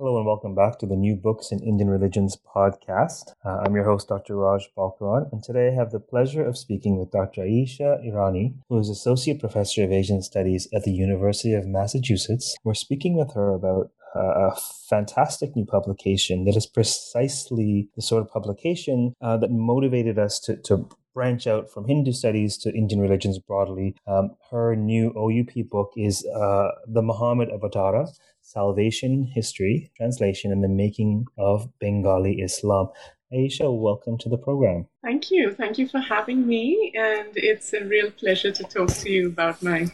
Hello 0.00 0.16
and 0.16 0.24
welcome 0.24 0.54
back 0.54 0.78
to 0.78 0.86
the 0.86 0.96
New 0.96 1.14
Books 1.14 1.52
in 1.52 1.58
Indian 1.58 1.90
Religions 1.90 2.34
podcast. 2.34 3.34
Uh, 3.44 3.58
I'm 3.62 3.74
your 3.74 3.84
host, 3.84 4.08
Dr. 4.08 4.34
Raj 4.34 4.70
Balkaran, 4.74 5.30
and 5.30 5.42
today 5.42 5.68
I 5.68 5.74
have 5.74 5.90
the 5.90 6.00
pleasure 6.00 6.42
of 6.42 6.56
speaking 6.56 6.98
with 6.98 7.10
Dr. 7.10 7.42
Ayesha 7.42 7.98
Irani, 8.02 8.54
who 8.70 8.78
is 8.78 8.88
Associate 8.88 9.38
Professor 9.38 9.84
of 9.84 9.92
Asian 9.92 10.22
Studies 10.22 10.68
at 10.72 10.84
the 10.84 10.90
University 10.90 11.52
of 11.52 11.66
Massachusetts. 11.66 12.56
We're 12.64 12.72
speaking 12.72 13.14
with 13.14 13.34
her 13.34 13.52
about 13.52 13.90
uh, 14.16 14.48
a 14.48 14.56
fantastic 14.88 15.54
new 15.54 15.66
publication 15.66 16.46
that 16.46 16.56
is 16.56 16.64
precisely 16.64 17.90
the 17.94 18.00
sort 18.00 18.22
of 18.22 18.30
publication 18.30 19.12
uh, 19.20 19.36
that 19.36 19.50
motivated 19.50 20.18
us 20.18 20.40
to, 20.40 20.56
to 20.62 20.88
branch 21.12 21.46
out 21.46 21.70
from 21.70 21.86
Hindu 21.86 22.12
studies 22.12 22.56
to 22.58 22.74
Indian 22.74 23.02
religions 23.02 23.38
broadly. 23.38 23.96
Um, 24.06 24.30
her 24.50 24.74
new 24.76 25.12
OUP 25.14 25.68
book 25.68 25.92
is 25.94 26.26
uh, 26.34 26.68
The 26.86 27.02
Muhammad 27.02 27.50
Avatara 27.50 28.08
Salvation 28.50 29.30
History, 29.32 29.92
Translation, 29.96 30.50
and 30.50 30.64
the 30.64 30.68
Making 30.68 31.24
of 31.38 31.68
Bengali 31.78 32.40
Islam. 32.40 32.88
Ayesha, 33.32 33.70
welcome 33.70 34.18
to 34.18 34.28
the 34.28 34.36
program. 34.36 34.88
Thank 35.04 35.30
you. 35.30 35.52
Thank 35.52 35.78
you 35.78 35.86
for 35.86 36.00
having 36.00 36.48
me. 36.48 36.92
And 36.96 37.28
it's 37.36 37.72
a 37.74 37.84
real 37.84 38.10
pleasure 38.10 38.50
to 38.50 38.64
talk 38.64 38.88
to 38.88 39.08
you 39.08 39.28
about 39.28 39.62
my 39.62 39.86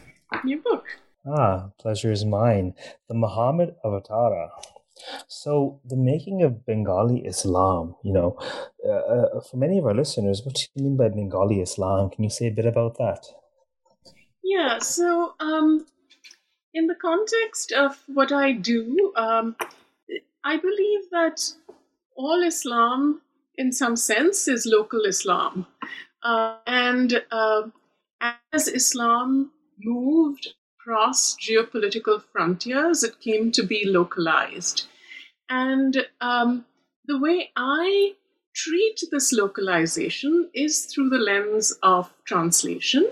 new 0.43 0.59
book. 0.59 0.85
Ah, 1.27 1.69
pleasure 1.79 2.11
is 2.11 2.25
mine. 2.25 2.73
The 3.07 3.13
Muhammad 3.13 3.75
Avatara. 3.85 4.49
So, 5.27 5.79
the 5.85 5.95
making 5.95 6.41
of 6.41 6.65
Bengali 6.65 7.27
Islam, 7.27 7.95
you 8.03 8.11
know, 8.11 8.39
uh, 8.83 8.89
uh, 8.89 9.41
for 9.41 9.57
many 9.57 9.77
of 9.77 9.85
our 9.85 9.93
listeners, 9.93 10.41
what 10.43 10.55
do 10.55 10.63
you 10.73 10.83
mean 10.83 10.97
by 10.97 11.09
Bengali 11.09 11.61
Islam? 11.61 12.09
Can 12.09 12.23
you 12.23 12.31
say 12.31 12.47
a 12.47 12.57
bit 12.59 12.65
about 12.65 12.97
that? 12.97 13.23
Yeah, 14.43 14.79
so 14.79 15.35
um, 15.39 15.85
in 16.77 16.87
the 16.87 16.95
context 16.95 17.71
of 17.71 17.97
what 18.07 18.31
I 18.31 18.51
do, 18.51 19.11
um, 19.15 19.55
I 20.43 20.57
believe 20.57 21.09
that 21.11 21.41
all 22.15 22.43
Islam, 22.43 23.21
in 23.55 23.71
some 23.71 23.95
sense, 23.95 24.47
is 24.47 24.65
local 24.65 25.05
Islam. 25.05 25.65
Uh, 26.23 26.57
and 26.67 27.23
uh, 27.31 27.63
as 28.53 28.67
Islam 28.67 29.51
moved 29.79 30.53
across 30.79 31.35
geopolitical 31.37 32.21
frontiers, 32.31 33.03
it 33.03 33.19
came 33.19 33.51
to 33.53 33.63
be 33.63 33.83
localized. 33.85 34.85
And 35.49 36.05
um, 36.21 36.65
the 37.05 37.17
way 37.17 37.49
I 37.55 38.13
treat 38.55 38.99
this 39.11 39.33
localization 39.33 40.49
is 40.53 40.85
through 40.85 41.09
the 41.09 41.17
lens 41.17 41.75
of 41.81 42.13
translation. 42.25 43.11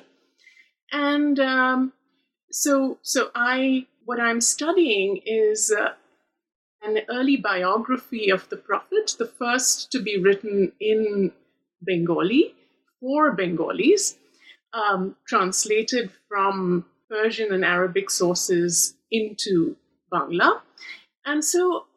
And 0.91 1.39
um, 1.39 1.93
so 2.55 2.97
so 3.01 3.31
i 3.35 3.85
what 4.05 4.17
i'm 4.17 4.39
studying 4.39 5.19
is 5.25 5.73
uh, 5.77 5.89
an 6.83 6.99
early 7.09 7.35
biography 7.35 8.29
of 8.29 8.47
the 8.47 8.55
prophet 8.55 9.13
the 9.19 9.27
first 9.27 9.91
to 9.91 10.01
be 10.01 10.17
written 10.17 10.71
in 10.79 11.33
bengali 11.85 12.55
for 13.01 13.33
bengalis 13.33 14.15
um, 14.73 15.17
translated 15.27 16.09
from 16.29 16.85
persian 17.09 17.51
and 17.51 17.65
arabic 17.65 18.09
sources 18.09 18.95
into 19.11 19.75
bangla. 20.13 20.61
And 21.25 21.43
so 21.43 21.87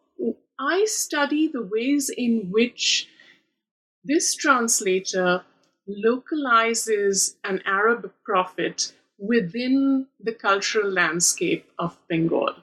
i 0.58 0.84
study 0.86 1.46
the 1.46 1.62
ways 1.62 2.10
in 2.10 2.48
which 2.50 3.08
this 4.02 4.34
translator 4.34 5.44
localizes 5.86 7.36
an 7.44 7.62
arab 7.64 8.10
prophet 8.24 8.92
within 9.18 10.06
the 10.20 10.32
cultural 10.32 10.90
landscape 10.90 11.70
of 11.78 11.98
Bengal. 12.08 12.54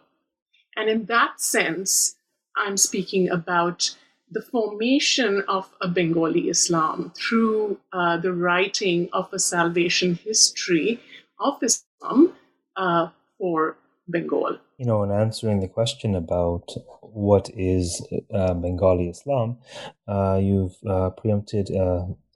And 0.75 0.89
in 0.89 1.05
that 1.05 1.39
sense, 1.41 2.16
I'm 2.55 2.77
speaking 2.77 3.29
about 3.29 3.95
the 4.31 4.41
formation 4.41 5.43
of 5.47 5.69
a 5.81 5.88
Bengali 5.88 6.49
Islam 6.49 7.11
through 7.16 7.79
uh, 7.93 8.17
the 8.17 8.33
writing 8.33 9.09
of 9.13 9.31
a 9.31 9.39
salvation 9.39 10.16
history 10.16 10.99
of 11.39 11.61
Islam 11.61 12.33
uh, 12.75 13.09
for 13.37 13.77
Bengal. 14.07 14.57
You 14.77 14.85
know, 14.85 15.03
in 15.03 15.11
answering 15.11 15.61
the 15.61 15.67
question 15.67 16.16
about 16.16 16.73
what 17.01 17.49
is 17.55 18.05
uh, 18.33 18.53
Bengali 18.53 19.09
Islam, 19.09 19.57
uh, 20.07 20.39
you've 20.41 20.75
uh, 20.87 21.11
preempted 21.11 21.69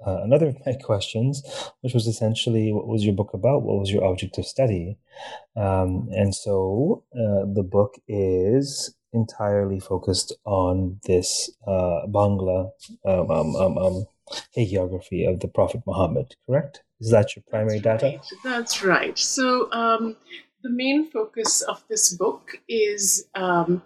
uh, 0.06 0.22
another 0.24 0.48
of 0.48 0.66
my 0.66 0.74
questions, 0.84 1.44
which 1.82 1.94
was 1.94 2.08
essentially 2.08 2.72
what 2.72 2.88
was 2.88 3.06
your 3.06 3.16
book 3.16 3.34
about? 3.34 3.64
What 3.64 3.80
was 3.80 3.92
your 3.92 4.04
object 4.04 4.38
of 4.38 4.46
study? 4.46 4.98
Um, 5.56 6.10
and 6.12 6.34
so 6.34 7.04
uh, 7.14 7.46
the 7.54 7.64
book 7.64 7.96
is 8.08 8.96
entirely 9.12 9.80
focused 9.80 10.36
on 10.46 11.00
this 11.06 11.50
uh, 11.68 12.06
Bangla 12.08 12.72
um, 13.06 13.32
um, 13.32 13.56
um, 13.56 13.78
um 13.78 14.06
hagiography 14.56 15.28
of 15.28 15.40
the 15.40 15.48
Prophet 15.48 15.82
Muhammad, 15.88 16.36
correct? 16.46 16.84
Is 17.00 17.10
that 17.12 17.36
your 17.36 17.44
primary 17.50 17.80
That's 17.80 18.04
data? 18.04 18.18
Right. 18.18 18.44
That's 18.44 18.84
right. 18.84 19.18
So 19.18 19.72
um, 19.72 20.16
the 20.62 20.70
main 20.70 21.10
focus 21.10 21.62
of 21.62 21.84
this 21.90 22.14
book 22.14 22.60
is 22.68 23.28
um, 23.34 23.82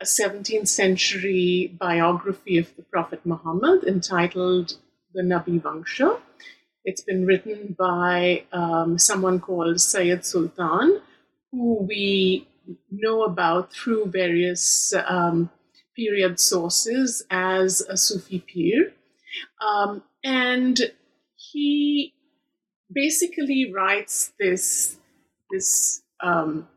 a 0.00 0.04
17th 0.04 0.68
century 0.68 1.74
biography 1.78 2.58
of 2.58 2.74
the 2.76 2.82
Prophet 2.82 3.20
Muhammad 3.24 3.84
entitled 3.84 4.76
the 5.14 5.22
Nabi 5.22 5.60
Vangsha. 5.60 6.20
It's 6.84 7.02
been 7.02 7.24
written 7.24 7.74
by 7.78 8.44
um, 8.52 8.98
someone 8.98 9.40
called 9.40 9.80
Syed 9.80 10.24
Sultan, 10.24 11.00
who 11.50 11.86
we 11.88 12.48
know 12.90 13.22
about 13.22 13.72
through 13.72 14.06
various 14.06 14.92
um, 15.06 15.50
period 15.96 16.40
sources 16.40 17.24
as 17.30 17.80
a 17.88 17.96
Sufi 17.96 18.40
pir. 18.40 18.92
Um, 19.64 20.02
and 20.22 20.78
he 21.36 22.12
basically 22.92 23.72
writes 23.72 24.32
this, 24.38 24.98
this 25.50 26.02
um, 26.20 26.68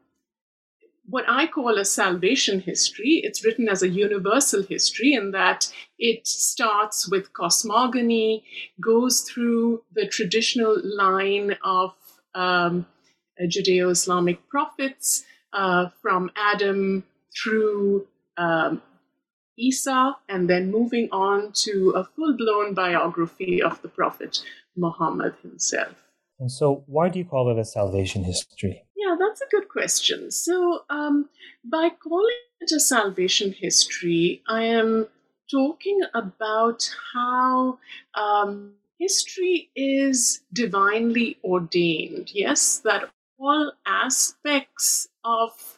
what 1.10 1.26
I 1.28 1.48
call 1.48 1.78
a 1.78 1.86
salvation 1.86 2.60
history. 2.60 3.22
It's 3.24 3.44
written 3.46 3.70
as 3.70 3.82
a 3.82 3.90
universal 3.90 4.64
history 4.64 5.14
in 5.14 5.32
that 5.32 5.72
it 5.98 6.28
starts 6.28 7.10
with 7.10 7.34
cosmogony, 7.34 8.44
goes 8.82 9.22
through 9.22 9.84
the 9.94 10.08
traditional 10.08 10.78
line 10.84 11.56
of 11.64 11.94
um, 12.36 12.86
Judeo 13.42 13.90
Islamic 13.92 14.48
prophets 14.50 15.24
uh, 15.54 15.90
from 16.02 16.30
Adam 16.36 17.04
through 17.42 18.06
um, 18.38 18.82
Isa, 19.58 20.16
and 20.30 20.50
then 20.50 20.72
moving 20.72 21.10
on 21.12 21.52
to 21.64 21.92
a 21.96 22.04
full 22.04 22.36
blown 22.38 22.74
biography 22.74 23.62
of 23.62 23.82
the 23.82 23.88
Prophet 23.88 24.44
Muhammad 24.76 25.36
himself. 25.42 26.07
And 26.40 26.52
so, 26.52 26.84
why 26.86 27.10
do 27.10 27.18
you 27.18 27.26
call 27.26 27.50
it 27.50 27.60
a 27.60 27.66
salvation 27.66 28.24
history? 28.24 28.84
Yeah, 28.96 29.16
that's 29.20 29.42
a 29.42 29.48
good 29.50 29.70
question. 29.70 30.32
So, 30.32 30.84
um, 30.90 31.30
by 31.64 31.90
calling 31.90 32.36
it 32.62 32.72
a 32.72 32.80
salvation 32.80 33.54
history, 33.54 34.44
I 34.48 34.64
am 34.64 35.08
talking 35.50 36.02
about 36.14 36.90
how 37.14 37.80
um, 38.14 38.74
history 39.00 39.70
is 39.76 40.42
divinely 40.54 41.38
ordained. 41.44 42.32
Yes, 42.34 42.80
that 42.84 43.10
all 43.40 43.72
aspects 43.86 45.08
of 45.24 45.78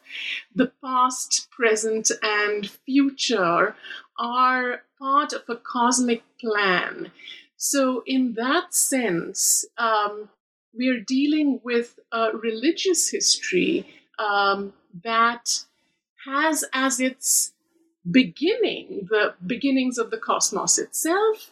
the 0.55 0.71
past, 0.83 1.49
present, 1.51 2.11
and 2.21 2.69
future 2.69 3.75
are 4.17 4.83
part 4.97 5.33
of 5.33 5.43
a 5.47 5.55
cosmic 5.55 6.23
plan. 6.39 7.11
So, 7.55 8.03
in 8.05 8.33
that 8.33 8.73
sense, 8.73 9.65
um, 9.77 10.29
we're 10.73 11.01
dealing 11.01 11.59
with 11.63 11.99
a 12.11 12.31
religious 12.31 13.09
history 13.09 13.87
um, 14.19 14.73
that 15.03 15.63
has 16.25 16.65
as 16.73 16.99
its 16.99 17.53
beginning 18.09 19.07
the 19.09 19.33
beginnings 19.45 19.97
of 19.97 20.09
the 20.09 20.17
cosmos 20.17 20.77
itself 20.77 21.51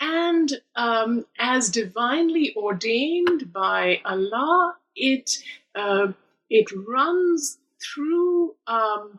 and 0.00 0.60
um, 0.76 1.26
as 1.38 1.68
divinely 1.68 2.54
ordained 2.56 3.52
by 3.52 4.00
allah 4.04 4.74
it 4.96 5.38
uh, 5.74 6.08
it 6.50 6.66
runs 6.88 7.58
through 7.82 8.54
um, 8.66 9.18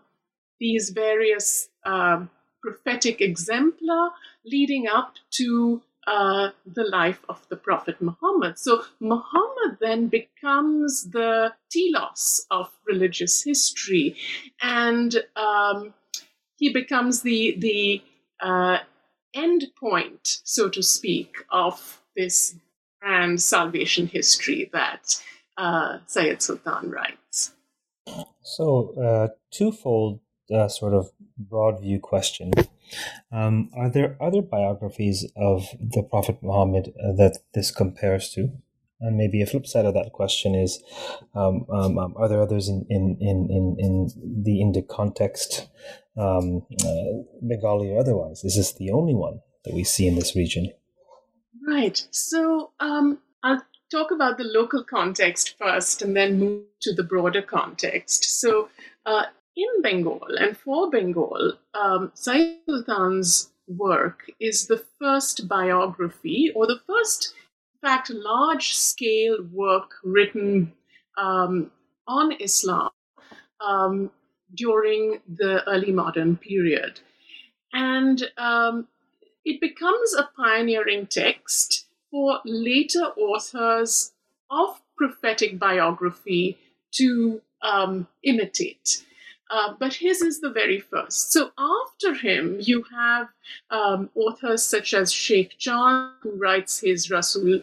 these 0.60 0.90
various 0.90 1.69
um, 1.86 2.30
prophetic 2.62 3.22
exemplar 3.22 4.12
leading 4.45 4.88
up 4.88 5.16
to 5.31 5.81
uh, 6.09 6.50
the 6.65 6.85
life 6.85 7.19
of 7.29 7.45
the 7.50 7.56
Prophet 7.56 8.01
Muhammad. 8.01 8.57
So 8.57 8.83
Muhammad 9.00 9.77
then 9.79 10.07
becomes 10.07 11.09
the 11.11 11.53
telos 11.71 12.45
of 12.50 12.71
religious 12.88 13.44
history, 13.44 14.15
and 14.61 15.15
um, 15.35 15.94
he 16.57 16.73
becomes 16.73 17.21
the 17.21 17.56
the 17.59 18.01
uh, 18.41 18.79
end 19.35 19.67
point, 19.79 20.41
so 20.44 20.67
to 20.69 20.81
speak, 20.81 21.35
of 21.51 22.01
this 22.15 22.56
grand 23.00 23.41
salvation 23.41 24.07
history 24.07 24.69
that 24.73 25.21
uh, 25.57 26.00
Sayyid 26.07 26.41
Sultan 26.41 26.89
writes. 26.89 27.53
So, 28.41 28.94
uh, 29.00 29.27
twofold 29.51 30.19
uh, 30.51 30.68
sort 30.68 30.94
of 30.94 31.12
broad 31.38 31.81
view 31.81 32.00
question. 32.00 32.51
Um, 33.31 33.69
are 33.78 33.90
there 33.90 34.18
other 34.22 34.42
biographies 34.42 35.25
of 35.36 35.68
the 35.80 36.04
Prophet 36.04 36.42
Muhammad 36.42 36.94
uh, 37.00 37.13
that 37.13 37.40
this 37.54 37.72
compares 37.72 38.30
to? 38.31 38.50
And 39.01 39.16
maybe 39.16 39.42
a 39.42 39.46
flip 39.46 39.66
side 39.66 39.86
of 39.86 39.94
that 39.94 40.12
question 40.12 40.56
is 40.56 40.84
um, 41.34 41.66
um, 41.72 41.98
um 41.98 42.13
are 42.18 42.28
there 42.28 42.42
others 42.42 42.68
in, 42.68 42.86
in, 42.90 43.18
in, 43.22 43.78
in, 43.80 44.10
the 44.44 44.60
Indic 44.60 44.90
context, 44.90 45.69
um, 46.18 46.66
uh, 46.86 47.24
Bengali 47.42 47.92
or 47.92 48.00
otherwise? 48.00 48.44
Is 48.44 48.57
this 48.57 48.74
the 48.74 48.92
only 48.92 49.16
one 49.16 49.40
that 49.63 49.74
we 49.74 49.86
see 49.86 50.06
in 50.06 50.16
this 50.16 50.36
region? 50.36 50.72
Right. 51.66 52.06
So 52.12 52.72
um, 52.81 53.19
I'll 53.44 53.62
talk 53.90 54.12
about 54.12 54.38
the 54.38 54.44
local 54.44 54.84
context 54.84 55.56
first 55.57 56.02
and 56.02 56.16
then 56.16 56.40
move 56.40 56.63
to 56.81 56.94
the 56.94 57.04
broader 57.04 57.42
context. 57.42 58.40
So, 58.40 58.69
uh, 59.06 59.24
in 59.59 59.81
Bengal 59.81 60.38
and 60.39 60.57
for 60.57 60.89
Bengal, 60.89 61.53
um, 61.73 62.11
Sultan's 62.15 63.51
work 63.67 64.23
is 64.39 64.67
the 64.67 64.83
first 65.00 65.47
biography 65.47 66.51
or 66.56 66.65
the 66.65 66.79
first, 66.88 67.33
in 67.73 67.88
fact, 67.88 68.09
large 68.09 68.73
scale 68.73 69.38
work 69.51 69.91
written 70.03 70.71
um, 71.17 71.71
on 72.07 72.31
Islam 72.39 72.89
um, 73.59 74.11
during 74.56 75.19
the 75.27 75.67
early 75.69 75.91
modern 75.91 76.38
period. 76.38 77.01
And 77.73 78.23
um, 78.38 78.88
it 79.44 79.59
becomes 79.59 80.13
a 80.13 80.29
pioneering 80.38 81.07
text 81.07 81.85
for 82.09 82.39
later 82.45 83.11
authors 83.17 84.13
of 84.50 84.81
prophetic 84.97 85.59
biography 85.59 86.57
to 86.94 87.41
um, 87.61 88.07
imitate. 88.23 89.03
Uh, 89.50 89.74
but 89.80 89.94
his 89.94 90.22
is 90.22 90.42
the 90.42 90.50
very 90.51 90.80
first. 90.80 91.31
So 91.31 91.51
after 91.57 92.13
him, 92.13 92.57
you 92.60 92.86
have 92.96 93.30
um, 93.72 94.10
authors 94.16 94.63
such 94.63 94.94
as 94.94 95.12
Sheikh 95.12 95.57
Chand, 95.57 96.12
who 96.22 96.31
writes 96.36 96.80
his 96.80 97.10
Rasul 97.10 97.62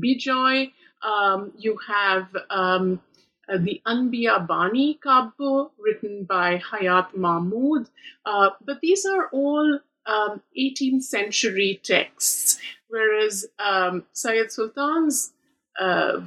Bijoy. 0.00 0.72
Um, 1.02 1.52
you 1.56 1.78
have 1.86 2.28
um, 2.50 3.00
uh, 3.48 3.58
the 3.58 3.80
Anbiya 3.86 4.46
Bani 4.46 4.98
Kabbo, 5.04 5.70
written 5.78 6.24
by 6.24 6.58
Hayat 6.58 7.16
Mahmud. 7.16 7.88
Uh, 8.26 8.50
but 8.64 8.80
these 8.80 9.06
are 9.06 9.28
all 9.28 9.78
18th 10.08 10.92
um, 10.92 11.00
century 11.00 11.80
texts, 11.82 12.58
whereas 12.88 13.46
um, 13.58 14.04
Sayyid 14.12 14.50
Sultan's 14.50 15.32
uh, 15.78 16.20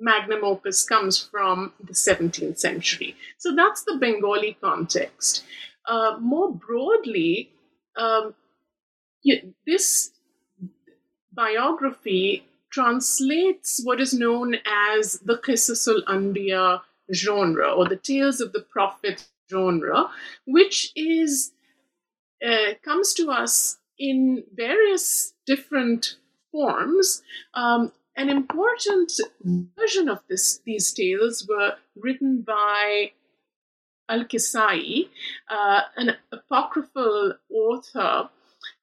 magnum 0.00 0.44
opus 0.44 0.84
comes 0.84 1.18
from 1.18 1.72
the 1.82 1.92
17th 1.92 2.58
century. 2.58 3.16
So 3.38 3.54
that's 3.54 3.82
the 3.84 3.96
Bengali 3.96 4.56
context. 4.60 5.44
Uh, 5.86 6.16
more 6.20 6.52
broadly, 6.52 7.50
um, 7.96 8.34
this 9.66 10.10
biography 11.32 12.44
translates 12.70 13.80
what 13.82 14.00
is 14.00 14.12
known 14.12 14.56
as 14.66 15.20
the 15.24 15.38
Qisasul 15.38 16.04
Anbiya 16.04 16.82
genre 17.12 17.72
or 17.72 17.88
the 17.88 17.96
Tales 17.96 18.40
of 18.40 18.52
the 18.52 18.60
Prophet 18.60 19.26
genre, 19.50 20.10
which 20.46 20.92
is 20.94 21.52
uh, 22.46 22.74
comes 22.84 23.14
to 23.14 23.30
us 23.30 23.78
in 23.98 24.44
various 24.54 25.32
different 25.46 26.16
forms. 26.52 27.22
Um, 27.54 27.92
an 28.18 28.28
important 28.28 29.12
version 29.76 30.08
of 30.08 30.18
this, 30.28 30.60
these 30.66 30.92
tales 30.92 31.46
were 31.48 31.74
written 31.96 32.42
by 32.42 33.12
Al 34.08 34.24
Kisai, 34.24 35.08
uh, 35.48 35.80
an 35.96 36.16
apocryphal 36.32 37.34
author, 37.48 38.28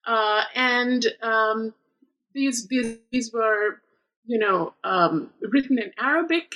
uh, 0.07 0.43
and 0.55 1.05
um, 1.21 1.73
these, 2.33 2.67
these 2.67 2.97
these 3.11 3.33
were, 3.33 3.81
you 4.25 4.39
know, 4.39 4.73
um, 4.83 5.31
written 5.41 5.79
in 5.79 5.91
Arabic, 5.99 6.55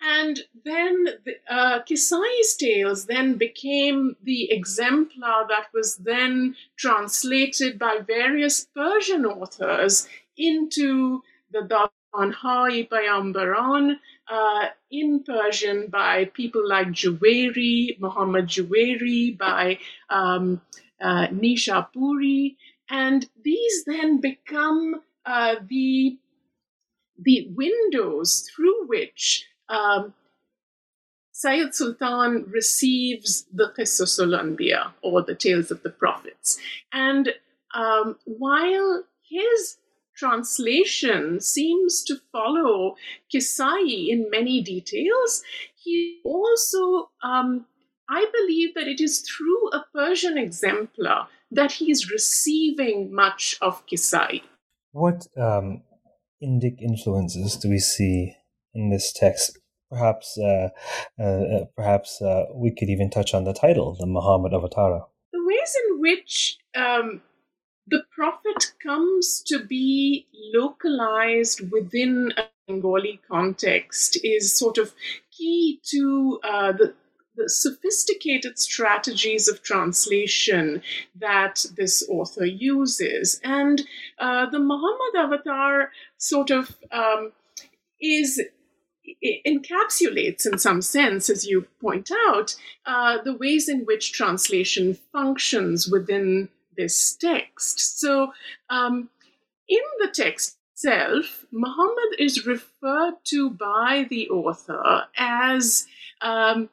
and 0.00 0.40
then 0.64 1.04
the, 1.24 1.34
uh, 1.48 1.82
Kisai's 1.82 2.54
tales 2.56 3.06
then 3.06 3.36
became 3.36 4.14
the 4.22 4.52
exemplar 4.52 5.46
that 5.48 5.66
was 5.74 5.96
then 5.96 6.54
translated 6.76 7.78
by 7.78 7.98
various 8.06 8.66
Persian 8.76 9.24
authors 9.26 10.06
into 10.36 11.22
the 11.50 11.62
Dastanhai 12.12 12.88
Payambaran 12.88 13.96
uh, 14.28 14.66
in 14.90 15.22
Persian 15.24 15.88
by 15.88 16.26
people 16.26 16.66
like 16.66 16.88
Juwairi, 16.88 17.98
Muhammad 18.00 18.46
Juwairi, 18.46 19.36
by 19.36 19.78
um, 20.10 20.60
uh, 21.00 21.28
Nishapuri, 21.28 22.56
and 22.90 23.28
these 23.42 23.84
then 23.84 24.20
become 24.20 25.02
uh, 25.24 25.56
the 25.68 26.18
the 27.18 27.48
windows 27.54 28.48
through 28.54 28.88
which 28.88 29.46
um, 29.68 30.12
Sayyid 31.32 31.74
Sultan 31.74 32.44
receives 32.48 33.46
the 33.52 33.72
Qisasul 33.76 34.38
Anbiya, 34.38 34.92
or 35.02 35.22
the 35.22 35.34
tales 35.34 35.70
of 35.70 35.82
the 35.82 35.90
prophets. 35.90 36.58
And 36.92 37.32
um, 37.74 38.16
while 38.24 39.04
his 39.28 39.78
translation 40.22 41.40
seems 41.40 42.04
to 42.04 42.16
follow 42.30 42.94
Kisai 43.32 44.08
in 44.08 44.30
many 44.30 44.62
details, 44.62 45.42
he 45.74 46.20
also, 46.24 47.10
um, 47.24 47.66
I 48.08 48.26
believe 48.32 48.74
that 48.74 48.86
it 48.86 49.00
is 49.00 49.20
through 49.20 49.70
a 49.70 49.84
Persian 49.92 50.38
exemplar 50.38 51.26
that 51.50 51.72
he 51.72 51.90
is 51.90 52.10
receiving 52.10 53.12
much 53.12 53.56
of 53.60 53.84
Kisai. 53.86 54.42
What 54.92 55.26
um, 55.36 55.82
Indic 56.42 56.80
influences 56.80 57.56
do 57.56 57.68
we 57.68 57.78
see 57.78 58.34
in 58.74 58.90
this 58.90 59.12
text 59.12 59.58
perhaps 59.90 60.38
uh, 60.38 60.68
uh, 61.20 61.22
uh, 61.22 61.64
perhaps 61.76 62.22
uh, 62.22 62.44
we 62.54 62.70
could 62.70 62.88
even 62.88 63.10
touch 63.10 63.34
on 63.34 63.44
the 63.44 63.52
title, 63.52 63.94
the 64.00 64.06
Muhammad 64.06 64.52
Avatara. 64.52 65.04
The 65.32 65.44
ways 65.44 65.76
in 65.84 66.00
which 66.00 66.56
um, 66.74 67.20
the 67.86 68.02
prophet 68.14 68.72
comes 68.82 69.42
to 69.46 69.58
be 69.58 70.26
localized 70.54 71.70
within 71.70 72.32
a 72.36 72.44
Bengali 72.68 73.20
context 73.28 74.18
is 74.22 74.56
sort 74.56 74.78
of 74.78 74.94
key 75.30 75.80
to 75.84 76.40
uh, 76.44 76.72
the 76.72 76.94
the 77.34 77.48
sophisticated 77.48 78.58
strategies 78.58 79.48
of 79.48 79.62
translation 79.62 80.82
that 81.18 81.64
this 81.76 82.06
author 82.08 82.44
uses. 82.44 83.40
And 83.42 83.82
uh, 84.18 84.50
the 84.50 84.58
Muhammad 84.58 85.16
avatar 85.16 85.90
sort 86.18 86.50
of 86.50 86.76
um, 86.90 87.32
is 88.00 88.40
encapsulates, 89.46 90.46
in 90.46 90.58
some 90.58 90.82
sense, 90.82 91.30
as 91.30 91.46
you 91.46 91.66
point 91.80 92.10
out, 92.28 92.54
uh, 92.86 93.18
the 93.22 93.34
ways 93.34 93.68
in 93.68 93.80
which 93.86 94.12
translation 94.12 94.98
functions 95.12 95.88
within 95.88 96.48
this 96.76 97.16
text. 97.16 98.00
So, 98.00 98.32
um, 98.70 99.08
in 99.68 99.82
the 100.00 100.08
text 100.08 100.58
itself, 100.72 101.44
Muhammad 101.52 102.18
is 102.18 102.46
referred 102.46 103.14
to 103.24 103.50
by 103.50 104.06
the 104.10 104.28
author 104.30 105.04
as 105.16 105.86
um, 106.20 106.68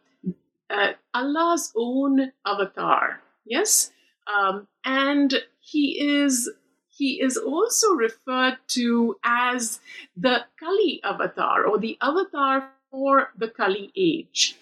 uh, 0.69 0.93
Allah's 1.13 1.71
own 1.75 2.31
avatar. 2.45 3.21
Yes, 3.45 3.91
um, 4.33 4.67
and 4.85 5.33
he 5.59 5.99
is 5.99 6.49
he 6.87 7.21
is 7.21 7.37
also 7.37 7.93
referred 7.93 8.57
to 8.67 9.15
as 9.23 9.79
the 10.17 10.45
Kali 10.59 10.99
avatar 11.03 11.65
or 11.65 11.79
the 11.79 11.97
avatar 12.01 12.71
for 12.91 13.31
the 13.37 13.47
Kali 13.47 13.91
age. 13.95 14.57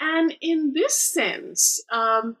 And 0.00 0.34
in 0.40 0.72
this 0.72 0.98
sense, 0.98 1.82
um, 1.92 2.36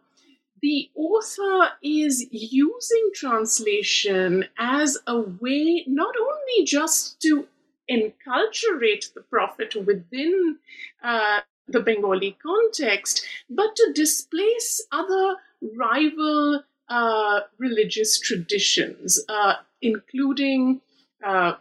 the 0.66 0.90
author 0.96 1.70
is 1.80 2.26
using 2.32 3.10
translation 3.14 4.44
as 4.58 4.98
a 5.06 5.20
way 5.20 5.84
not 5.86 6.12
only 6.20 6.64
just 6.64 7.20
to 7.20 7.46
enculturate 7.88 9.14
the 9.14 9.20
prophet 9.30 9.76
within 9.86 10.56
uh, 11.04 11.38
the 11.68 11.78
Bengali 11.78 12.36
context, 12.42 13.24
but 13.48 13.76
to 13.76 13.92
displace 13.94 14.84
other 14.90 15.36
rival 15.76 16.64
uh, 16.88 17.40
religious 17.58 18.18
traditions, 18.18 19.24
uh, 19.28 19.54
including 19.82 20.80
uh, 21.24 21.52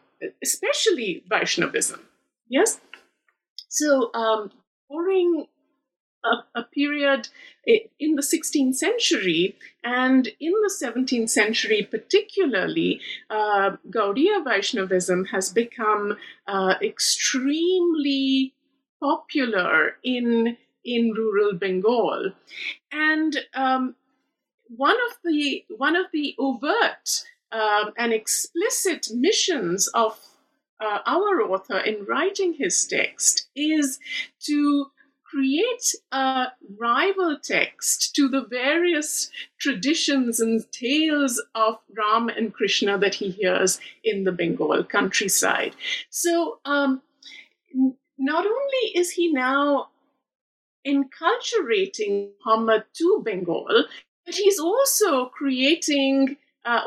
especially 0.42 1.24
Vaishnavism. 1.30 2.02
Yes? 2.50 2.82
So 3.68 4.12
um, 4.16 4.52
during 4.90 5.46
a, 6.26 6.60
a, 6.60 6.64
period 6.64 7.28
in 7.66 8.16
the 8.16 8.22
16th 8.22 8.76
century 8.76 9.56
and 9.84 10.28
in 10.40 10.52
the 10.52 10.74
17th 10.84 11.30
century, 11.30 11.88
particularly, 11.90 13.00
uh, 13.30 13.78
Gaudiya 13.90 14.44
Vaishnavism 14.44 15.26
has 15.26 15.52
become 15.52 16.18
uh, 16.48 16.76
extremely 16.82 18.54
popular 19.02 19.98
in 20.04 20.58
in 20.84 21.14
rural 21.14 21.54
Bengal, 21.54 22.32
and 22.92 23.38
um, 23.56 23.96
one 24.68 24.96
of 25.10 25.18
the 25.24 25.66
one 25.78 25.96
of 25.96 26.06
the 26.14 26.36
overt 26.38 27.24
um, 27.52 27.92
and 27.98 28.14
explicit 28.14 29.08
missions 29.12 29.88
of 29.88 30.20
uh, 30.80 31.00
our 31.06 31.42
author 31.42 31.78
in 31.80 32.06
writing 32.06 32.54
his 32.54 32.86
text 32.86 33.48
is 33.56 34.00
to 34.42 34.92
create 35.30 35.96
a 36.12 36.48
rival 36.80 37.38
text 37.44 38.16
to 38.16 38.28
the 38.30 38.46
various 38.50 39.30
traditions 39.60 40.40
and 40.40 40.72
tales 40.72 41.42
of 41.56 41.80
Ram 41.98 42.30
and 42.30 42.54
Krishna 42.54 42.98
that 43.00 43.16
he 43.16 43.30
hears 43.30 43.80
in 44.04 44.24
the 44.24 44.32
Bengal 44.32 44.84
countryside. 44.84 45.76
So, 46.10 46.60
um, 46.66 47.02
not 48.18 48.46
only 48.46 48.92
is 48.94 49.12
he 49.12 49.32
now 49.32 49.90
enculturating 50.88 52.30
Muhammad 52.46 52.86
to 52.94 53.22
Bengal, 53.26 53.86
but 54.26 54.36
he's 54.36 54.60
also 54.60 55.26
creating, 55.26 56.38
uh, 56.64 56.82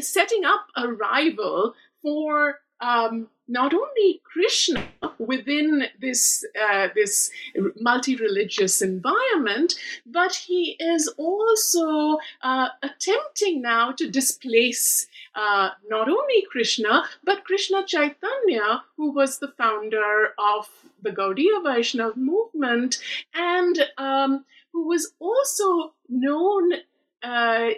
setting 0.00 0.44
up 0.44 0.66
a 0.76 0.88
rival 0.88 1.74
for 2.02 2.60
um, 2.80 3.28
not 3.46 3.74
only 3.74 4.20
Krishna 4.24 4.88
within 5.18 5.84
this 6.00 6.44
uh, 6.68 6.88
this 6.94 7.30
multi-religious 7.80 8.80
environment, 8.82 9.74
but 10.06 10.34
he 10.34 10.76
is 10.80 11.08
also 11.18 12.18
uh, 12.42 12.68
attempting 12.82 13.60
now 13.60 13.92
to 13.92 14.10
displace 14.10 15.06
uh, 15.34 15.70
not 15.88 16.08
only 16.08 16.46
Krishna 16.50 17.04
but 17.22 17.44
Krishna 17.44 17.84
Chaitanya, 17.86 18.84
who 18.96 19.10
was 19.12 19.38
the 19.38 19.52
founder 19.58 20.34
of 20.38 20.68
the 21.02 21.10
Gaudiya 21.10 21.62
Vaishnava 21.62 22.18
movement 22.18 22.98
and 23.34 23.78
um, 23.98 24.44
who 24.72 24.88
was 24.88 25.12
also 25.20 25.92
known 26.08 26.72
uh, 27.22 27.68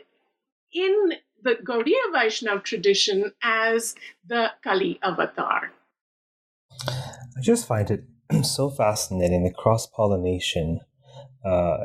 in 0.73 1.13
the 1.43 1.57
Gaudiya 1.65 2.13
Vaishnav 2.13 2.65
tradition 2.65 3.33
as 3.43 3.95
the 4.27 4.51
Kali 4.63 4.99
avatar. 5.03 5.73
I 6.89 7.41
just 7.41 7.67
find 7.67 7.91
it 7.91 8.05
so 8.45 8.71
fascinating 8.71 9.45
the 9.45 9.53
cross 9.53 9.87
pollination. 9.87 10.81
Uh, 11.45 11.77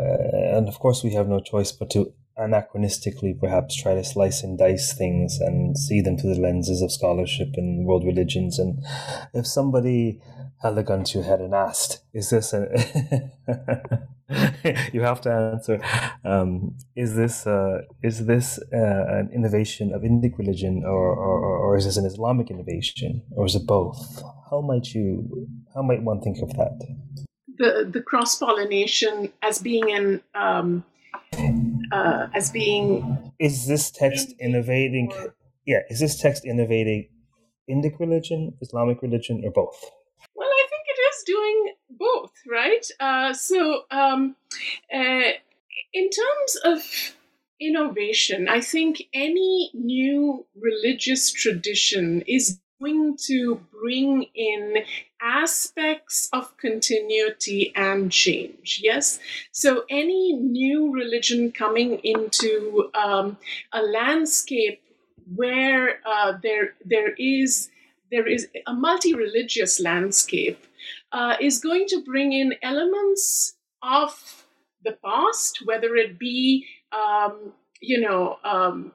and 0.55 0.67
of 0.67 0.79
course, 0.79 1.03
we 1.03 1.13
have 1.13 1.27
no 1.27 1.39
choice 1.39 1.71
but 1.71 1.89
to 1.91 2.13
anachronistically 2.37 3.39
perhaps 3.39 3.75
try 3.75 3.95
to 3.95 4.03
slice 4.03 4.43
and 4.43 4.57
dice 4.57 4.93
things 4.93 5.39
and 5.39 5.77
see 5.77 6.01
them 6.01 6.17
through 6.17 6.35
the 6.35 6.41
lenses 6.41 6.81
of 6.81 6.91
scholarship 6.91 7.49
and 7.55 7.85
world 7.85 8.05
religions. 8.05 8.59
And 8.59 8.83
if 9.33 9.45
somebody 9.45 10.21
held 10.61 10.77
a 10.77 10.83
gun 10.83 11.03
to 11.03 11.19
your 11.19 11.27
head 11.27 11.41
and 11.41 11.53
asked, 11.53 12.03
"Is 12.13 12.29
this 12.29 12.53
a?" 12.53 12.67
you 14.93 15.01
have 15.01 15.21
to 15.21 15.31
answer, 15.31 15.81
um, 16.23 16.77
"Is 16.95 17.15
this 17.15 17.47
uh, 17.47 17.81
is 18.03 18.25
this 18.25 18.59
uh, 18.73 19.05
an 19.19 19.29
innovation 19.33 19.93
of 19.93 20.03
Indic 20.03 20.37
religion, 20.37 20.83
or, 20.85 21.15
or 21.15 21.57
or 21.57 21.77
is 21.77 21.85
this 21.85 21.97
an 21.97 22.05
Islamic 22.05 22.49
innovation, 22.49 23.23
or 23.31 23.45
is 23.45 23.55
it 23.55 23.65
both?" 23.65 24.23
How 24.49 24.61
might 24.61 24.93
you? 24.93 25.47
How 25.73 25.81
might 25.81 26.03
one 26.03 26.21
think 26.21 26.41
of 26.41 26.49
that? 26.53 26.79
The 27.57 27.89
the 27.91 28.01
cross 28.01 28.35
pollination 28.35 29.31
as 29.41 29.59
being 29.59 29.91
an 29.91 30.21
um, 30.35 30.83
uh, 31.91 32.27
as 32.33 32.51
being 32.51 33.33
is 33.39 33.67
this 33.67 33.91
text 33.91 34.33
innovating? 34.39 35.11
Yeah, 35.65 35.79
is 35.89 35.99
this 35.99 36.19
text 36.19 36.45
innovating 36.45 37.09
Indic 37.69 37.99
religion, 37.99 38.53
Islamic 38.61 39.01
religion, 39.01 39.41
or 39.43 39.51
both? 39.51 39.91
Well, 40.35 40.47
I 40.47 40.65
think 40.69 40.83
it 40.87 40.99
is 40.99 41.23
doing 41.25 41.73
both, 41.89 42.31
right? 42.49 42.85
Uh, 42.99 43.33
so, 43.33 43.83
um, 43.91 44.35
uh, 44.93 45.31
in 45.93 46.09
terms 46.09 46.57
of 46.63 47.15
innovation, 47.59 48.47
I 48.49 48.61
think 48.61 49.03
any 49.13 49.71
new 49.73 50.45
religious 50.55 51.31
tradition 51.31 52.23
is 52.27 52.59
going 52.81 53.17
to 53.27 53.61
bring 53.71 54.25
in 54.35 54.77
aspects 55.21 56.29
of 56.33 56.55
continuity 56.57 57.71
and 57.75 58.11
change. 58.11 58.81
Yes? 58.83 59.19
So, 59.51 59.83
any 59.89 60.33
new 60.33 60.91
religion 60.91 61.51
coming 61.51 61.99
into 62.03 62.89
um, 62.93 63.37
a 63.71 63.81
landscape 63.81 64.81
where 65.35 65.99
uh, 66.05 66.33
there, 66.41 66.73
there 66.85 67.13
is 67.17 67.69
there 68.11 68.27
is 68.27 68.47
a 68.67 68.73
multi-religious 68.73 69.79
landscape 69.79 70.59
uh, 71.13 71.35
is 71.39 71.59
going 71.59 71.85
to 71.87 72.03
bring 72.03 72.33
in 72.33 72.53
elements 72.61 73.55
of 73.81 74.45
the 74.83 74.97
past, 75.03 75.59
whether 75.65 75.95
it 75.95 76.19
be, 76.19 76.65
um, 76.91 77.53
you 77.79 78.01
know, 78.01 78.37
um, 78.43 78.91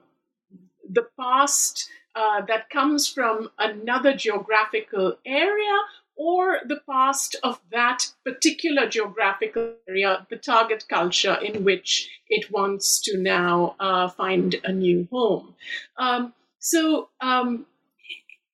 the 0.89 1.07
past 1.19 1.89
uh, 2.17 2.41
that 2.47 2.69
comes 2.71 3.07
from 3.07 3.51
another 3.59 4.15
geographical 4.15 5.17
area 5.23 5.77
or 6.15 6.61
the 6.65 6.81
past 6.89 7.35
of 7.43 7.59
that 7.71 8.07
particular 8.25 8.89
geographical 8.89 9.75
area, 9.87 10.25
the 10.31 10.35
target 10.35 10.83
culture 10.89 11.35
in 11.35 11.63
which 11.63 12.09
it 12.27 12.51
wants 12.51 12.99
to 13.01 13.19
now 13.19 13.75
uh, 13.79 14.07
find 14.07 14.55
a 14.63 14.71
new 14.71 15.07
home. 15.11 15.53
Um, 15.97 16.33
so, 16.57 17.09
um, 17.21 17.67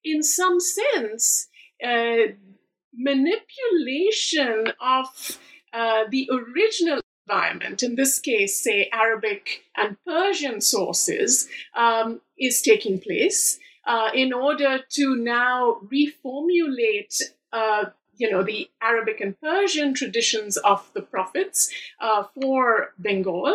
in 0.03 0.21
some 0.23 0.59
sense, 0.59 1.47
uh, 1.81 2.33
manipulation 2.93 4.73
of 4.81 5.39
uh, 5.71 6.03
the 6.09 6.29
original 6.31 6.99
environment, 7.27 7.83
in 7.83 7.95
this 7.95 8.19
case, 8.19 8.61
say 8.61 8.89
Arabic 8.91 9.63
and 9.75 9.97
Persian 10.05 10.61
sources, 10.61 11.47
um, 11.75 12.21
is 12.37 12.61
taking 12.61 12.99
place 12.99 13.59
uh, 13.85 14.09
in 14.13 14.33
order 14.33 14.79
to 14.91 15.15
now 15.15 15.77
reformulate. 15.91 17.21
Uh, 17.51 17.85
you 18.15 18.29
know 18.29 18.43
the 18.43 18.69
Arabic 18.79 19.21
and 19.21 19.39
Persian 19.41 19.95
traditions 19.95 20.55
of 20.57 20.87
the 20.93 21.01
prophets 21.01 21.73
uh, 21.99 22.23
for 22.35 22.93
Bengal. 22.99 23.51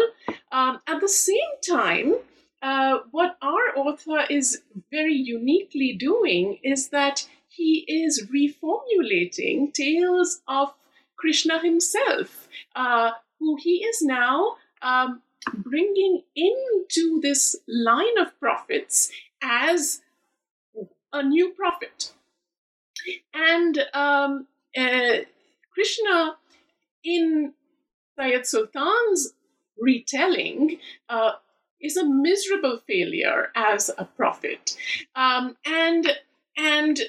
Um, 0.50 0.80
at 0.88 1.00
the 1.00 1.08
same 1.08 1.54
time, 1.66 2.16
uh, 2.60 2.98
what 3.12 3.36
our 3.40 3.76
author 3.76 4.24
is 4.28 4.62
very 4.90 5.14
uniquely 5.14 5.92
doing 5.92 6.58
is 6.64 6.88
that 6.88 7.28
he 7.46 7.84
is 7.86 8.26
reformulating 8.34 9.72
tales 9.72 10.40
of 10.48 10.74
Krishna 11.16 11.60
himself, 11.60 12.48
uh, 12.76 13.10
who 13.38 13.56
he 13.56 13.84
is 13.84 14.02
now 14.02 14.56
um, 14.82 15.22
bringing 15.54 16.22
into 16.34 17.20
this 17.20 17.56
line 17.66 18.18
of 18.18 18.38
prophets 18.40 19.10
as 19.42 20.00
a 21.12 21.22
new 21.22 21.50
prophet. 21.50 22.12
And 23.32 23.78
um, 23.94 24.46
uh, 24.76 25.18
Krishna, 25.72 26.36
in 27.04 27.54
Syed 28.16 28.42
Sultan's 28.42 29.34
retelling, 29.78 30.78
uh, 31.08 31.32
is 31.80 31.96
a 31.96 32.04
miserable 32.04 32.80
failure 32.86 33.50
as 33.54 33.90
a 33.96 34.04
prophet. 34.04 34.76
Um, 35.14 35.56
and 35.64 36.08
and 36.56 37.00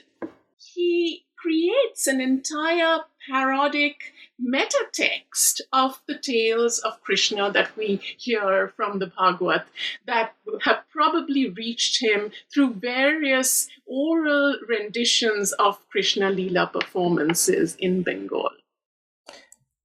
he 0.58 1.26
creates 1.36 2.06
an 2.06 2.22
entire 2.22 3.00
parodic 3.30 4.14
meta 4.40 4.86
text 4.94 5.62
of 5.74 6.02
the 6.08 6.18
tales 6.18 6.80
of 6.80 7.02
Krishna 7.02 7.52
that 7.52 7.76
we 7.78 8.02
hear 8.18 8.74
from 8.76 9.00
the 9.00 9.08
Bhagavad 9.08 9.64
that 10.08 10.34
have 10.62 10.84
probably 10.90 11.50
reached 11.50 12.02
him 12.02 12.32
through 12.54 12.76
various 12.76 13.68
oral 13.86 14.58
renditions 14.68 15.52
of 15.54 15.78
Krishna 15.90 16.30
Lila 16.30 16.68
performances 16.68 17.76
in 17.76 18.04
Bengal. 18.04 18.50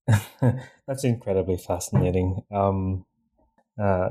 That's 0.86 1.04
incredibly 1.04 1.56
fascinating. 1.56 2.44
Um, 2.52 3.06
uh, 3.82 4.10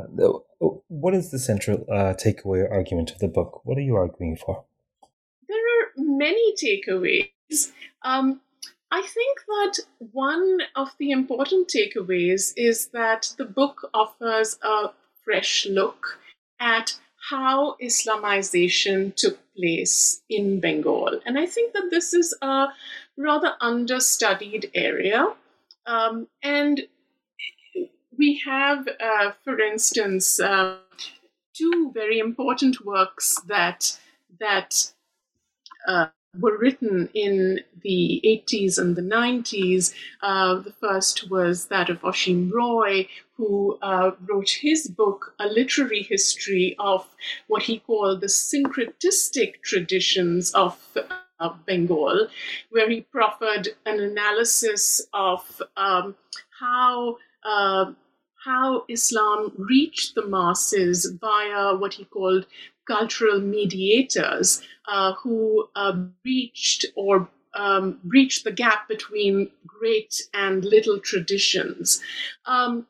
what 0.88 1.14
is 1.14 1.32
the 1.32 1.40
central 1.40 1.86
uh, 1.90 2.14
takeaway 2.14 2.70
argument 2.70 3.12
of 3.12 3.20
the 3.20 3.28
book? 3.28 3.62
What 3.64 3.78
are 3.78 3.82
you 3.82 3.96
arguing 3.96 4.36
for? 4.36 4.66
There 5.48 5.58
are 5.58 5.92
many 5.96 6.56
takeaways. 6.56 7.72
Um, 8.04 8.42
I 8.94 9.02
think 9.02 9.40
that 9.48 9.80
one 10.12 10.60
of 10.76 10.92
the 11.00 11.10
important 11.10 11.68
takeaways 11.68 12.54
is 12.56 12.90
that 12.90 13.34
the 13.40 13.46
book 13.46 13.90
offers 13.92 14.60
a 14.62 14.90
fresh 15.26 15.66
look 15.66 16.20
at 16.60 16.96
how 17.32 17.76
Islamization 17.82 19.16
took 19.16 19.40
place 19.56 20.22
in 20.30 20.60
Bengal. 20.60 21.20
And 21.26 21.40
I 21.40 21.48
think 21.48 21.74
that 21.74 21.90
this 21.90 22.14
is 22.14 22.38
a 22.44 22.68
rather 23.18 23.54
understudied 23.62 24.70
area. 24.76 25.26
Um, 25.88 26.28
and 26.44 26.82
we 28.16 28.44
have, 28.46 28.88
uh, 28.88 29.32
for 29.44 29.60
instance, 29.60 30.40
uh, 30.40 30.78
two 31.58 31.92
very 31.96 32.20
important 32.20 32.86
works 32.86 33.42
that 33.48 33.98
that 34.40 34.92
uh, 35.88 36.08
were 36.40 36.58
written 36.58 37.10
in 37.14 37.60
the 37.82 38.22
80s 38.26 38.78
and 38.78 38.96
the 38.96 39.02
90s. 39.02 39.94
Uh, 40.22 40.56
the 40.56 40.72
first 40.72 41.30
was 41.30 41.68
that 41.68 41.90
of 41.90 42.02
Asim 42.02 42.52
Roy, 42.52 43.08
who 43.36 43.78
uh, 43.82 44.12
wrote 44.26 44.50
his 44.50 44.88
book, 44.88 45.36
A 45.40 45.48
Literary 45.48 46.04
History 46.04 46.76
of 46.80 47.08
what 47.48 47.64
he 47.64 47.80
called 47.80 48.22
the 48.22 48.28
syncretistic 48.28 49.62
traditions 49.64 50.52
of 50.54 50.80
uh, 51.40 51.54
Bengal, 51.66 52.28
where 52.70 52.90
he 52.90 53.02
proffered 53.02 53.70
an 53.86 54.00
analysis 54.00 55.02
of 55.14 55.62
um, 55.78 56.16
how. 56.60 57.18
Uh, 57.46 57.92
how 58.46 58.84
Islam 58.90 59.54
reached 59.58 60.16
the 60.16 60.26
masses 60.28 61.06
via 61.22 61.76
what 61.78 61.94
he 61.94 62.04
called 62.04 62.46
cultural 62.86 63.40
mediators 63.40 64.62
uh, 64.88 65.14
who 65.14 65.68
uh, 65.76 65.94
breached 66.24 66.86
or 66.96 67.30
um, 67.56 68.00
breached 68.04 68.44
the 68.44 68.52
gap 68.52 68.88
between 68.88 69.50
great 69.68 70.22
and 70.34 70.66
little 70.66 71.00
traditions. 71.00 72.02
Um, 72.46 72.88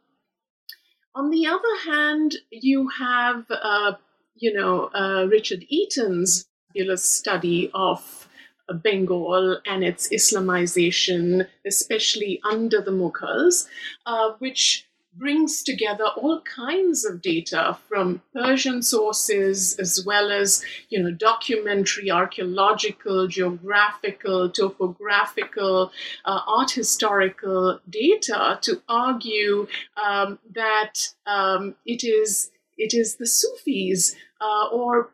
on 1.16 1.30
the 1.30 1.46
other 1.46 1.78
hand, 1.86 2.36
you 2.50 2.88
have, 2.88 3.46
uh, 3.52 3.94
you 4.36 4.54
know, 4.54 4.90
uh, 4.96 5.26
Richard 5.30 5.66
Eaton's 5.68 6.48
fabulous 6.68 7.04
study 7.04 7.70
of 7.74 8.28
Bengal 8.74 9.60
and 9.66 9.84
its 9.84 10.10
Islamization, 10.10 11.48
especially 11.66 12.42
under 12.44 12.82
the 12.82 12.92
Mughals, 12.92 13.68
uh, 14.06 14.32
which 14.40 14.88
brings 15.18 15.64
together 15.64 16.06
all 16.18 16.42
kinds 16.42 17.06
of 17.06 17.22
data 17.22 17.78
from 17.88 18.22
Persian 18.34 18.82
sources 18.82 19.78
as 19.80 20.04
well 20.06 20.32
as 20.32 20.64
you 20.90 21.02
know 21.02 21.12
documentary, 21.12 22.10
archaeological, 22.12 23.28
geographical, 23.28 24.50
topographical, 24.50 25.92
uh, 26.26 26.40
art 26.48 26.72
historical 26.72 27.80
data 27.90 28.60
to 28.62 28.82
argue 28.90 29.68
um, 30.04 30.40
that 30.54 31.10
um, 31.26 31.76
it 31.86 32.04
is 32.04 32.52
it 32.78 32.94
is 32.94 33.16
the 33.16 33.28
Sufis 33.28 34.16
uh, 34.42 34.68
or 34.72 35.10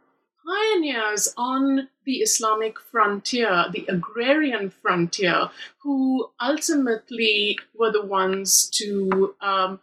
pioneers 0.45 1.33
on 1.37 1.87
the 2.05 2.17
Islamic 2.17 2.79
frontier, 2.79 3.65
the 3.71 3.85
agrarian 3.87 4.69
frontier, 4.69 5.49
who 5.83 6.29
ultimately 6.41 7.59
were 7.77 7.91
the 7.91 8.05
ones 8.05 8.67
to 8.71 9.35
um, 9.41 9.79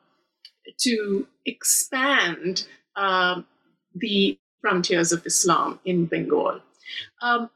to 0.79 1.27
expand 1.45 2.67
uh, 2.97 3.43
the 3.95 4.39
frontiers 4.61 5.13
of 5.13 5.25
Islam 5.27 5.79
in 5.85 6.07
Bengal. 6.07 6.61
Um, 7.23 7.51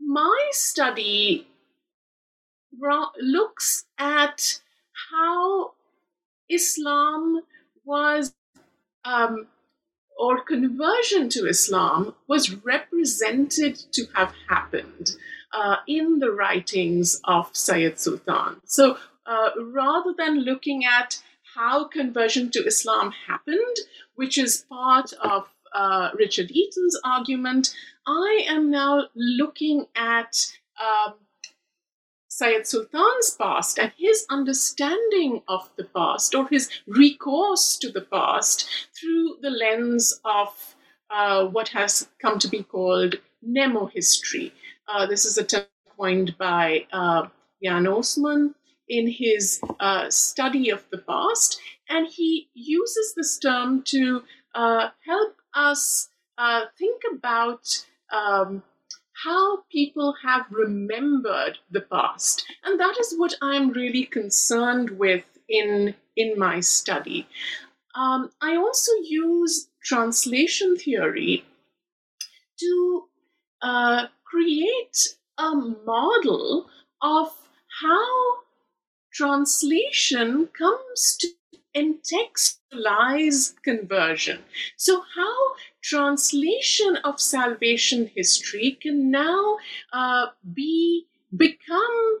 my 0.00 0.48
study 0.52 1.46
looks 3.20 3.84
at 3.98 4.60
how 5.10 5.72
Islam 6.48 7.40
was, 7.84 8.34
um, 9.04 9.46
or 10.18 10.42
conversion 10.42 11.28
to 11.30 11.46
Islam 11.46 12.14
was 12.28 12.54
represented 12.64 13.76
to 13.92 14.06
have 14.14 14.32
happened 14.48 15.16
uh, 15.52 15.76
in 15.86 16.18
the 16.18 16.30
writings 16.30 17.20
of 17.24 17.50
Sayyid 17.52 17.98
Sultan. 17.98 18.60
So 18.64 18.98
uh, 19.26 19.50
rather 19.60 20.14
than 20.16 20.40
looking 20.40 20.84
at 20.84 21.20
how 21.56 21.84
conversion 21.88 22.50
to 22.50 22.64
Islam 22.66 23.12
happened, 23.26 23.76
which 24.14 24.36
is 24.38 24.66
part 24.68 25.12
of 25.14 25.48
uh, 25.74 26.10
Richard 26.14 26.50
Eaton's 26.50 27.00
argument. 27.04 27.74
I 28.06 28.44
am 28.48 28.70
now 28.70 29.04
looking 29.14 29.86
at 29.96 30.36
um, 30.80 31.14
Sayyid 32.28 32.66
Sultan's 32.66 33.30
past 33.30 33.78
and 33.78 33.92
his 33.96 34.26
understanding 34.28 35.42
of 35.48 35.70
the 35.76 35.84
past 35.84 36.34
or 36.34 36.46
his 36.48 36.68
recourse 36.86 37.78
to 37.78 37.90
the 37.90 38.02
past 38.02 38.68
through 38.94 39.38
the 39.40 39.50
lens 39.50 40.20
of 40.24 40.76
uh, 41.10 41.46
what 41.46 41.68
has 41.68 42.08
come 42.20 42.38
to 42.38 42.48
be 42.48 42.62
called 42.62 43.14
mnemohistory. 43.46 44.52
Uh, 44.86 45.06
this 45.06 45.24
is 45.24 45.38
a 45.38 45.44
term 45.44 45.64
coined 45.96 46.36
by 46.36 46.86
uh, 46.92 47.26
Jan 47.62 47.84
Assmann 47.84 48.54
in 48.88 49.08
his 49.08 49.60
uh, 49.80 50.10
study 50.10 50.70
of 50.70 50.84
the 50.90 50.98
past, 50.98 51.60
and 51.88 52.08
he 52.08 52.48
uses 52.54 53.14
this 53.14 53.38
term 53.38 53.82
to 53.84 54.22
uh, 54.54 54.88
help 55.04 55.36
us 55.54 56.08
uh, 56.38 56.62
think 56.78 57.02
about 57.12 57.84
um, 58.12 58.62
how 59.24 59.62
people 59.72 60.14
have 60.22 60.46
remembered 60.50 61.58
the 61.70 61.80
past, 61.80 62.44
and 62.64 62.78
that 62.78 62.96
is 63.00 63.14
what 63.16 63.34
I'm 63.40 63.70
really 63.70 64.04
concerned 64.04 64.90
with 64.90 65.24
in 65.48 65.94
in 66.16 66.38
my 66.38 66.60
study. 66.60 67.26
Um, 67.94 68.30
I 68.42 68.56
also 68.56 68.92
use 69.02 69.68
translation 69.82 70.76
theory 70.76 71.44
to 72.60 73.04
uh, 73.62 74.06
create 74.24 75.16
a 75.38 75.54
model 75.54 76.68
of 77.02 77.28
how 77.80 78.45
translation 79.16 80.48
comes 80.48 81.16
to 81.18 81.28
contextualize 81.74 83.54
conversion. 83.62 84.42
So, 84.76 85.02
how 85.14 85.36
translation 85.82 86.96
of 87.04 87.20
salvation 87.20 88.10
history 88.14 88.78
can 88.80 89.10
now 89.10 89.56
uh, 89.92 90.26
be 90.52 91.06
become 91.34 92.20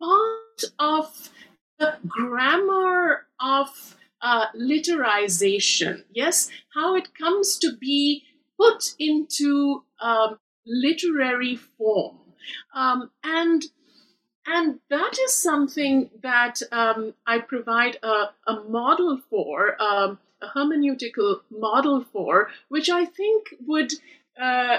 part 0.00 0.64
of 0.78 1.30
the 1.78 1.96
grammar 2.06 3.26
of 3.40 3.96
uh, 4.20 4.46
literization. 4.56 6.04
Yes, 6.12 6.48
how 6.74 6.94
it 6.96 7.14
comes 7.14 7.56
to 7.58 7.76
be 7.76 8.24
put 8.58 8.94
into 8.98 9.84
um, 10.00 10.38
literary 10.66 11.56
form. 11.56 12.18
Um, 12.74 13.10
and 13.24 13.64
and 14.46 14.80
that 14.90 15.18
is 15.18 15.34
something 15.34 16.10
that 16.22 16.60
um, 16.72 17.14
I 17.26 17.38
provide 17.38 17.98
a, 18.02 18.30
a 18.46 18.64
model 18.68 19.20
for, 19.30 19.80
um, 19.80 20.18
a 20.40 20.48
hermeneutical 20.48 21.40
model 21.50 22.04
for, 22.12 22.50
which 22.68 22.90
I 22.90 23.04
think 23.04 23.54
would 23.66 23.92
uh, 24.40 24.78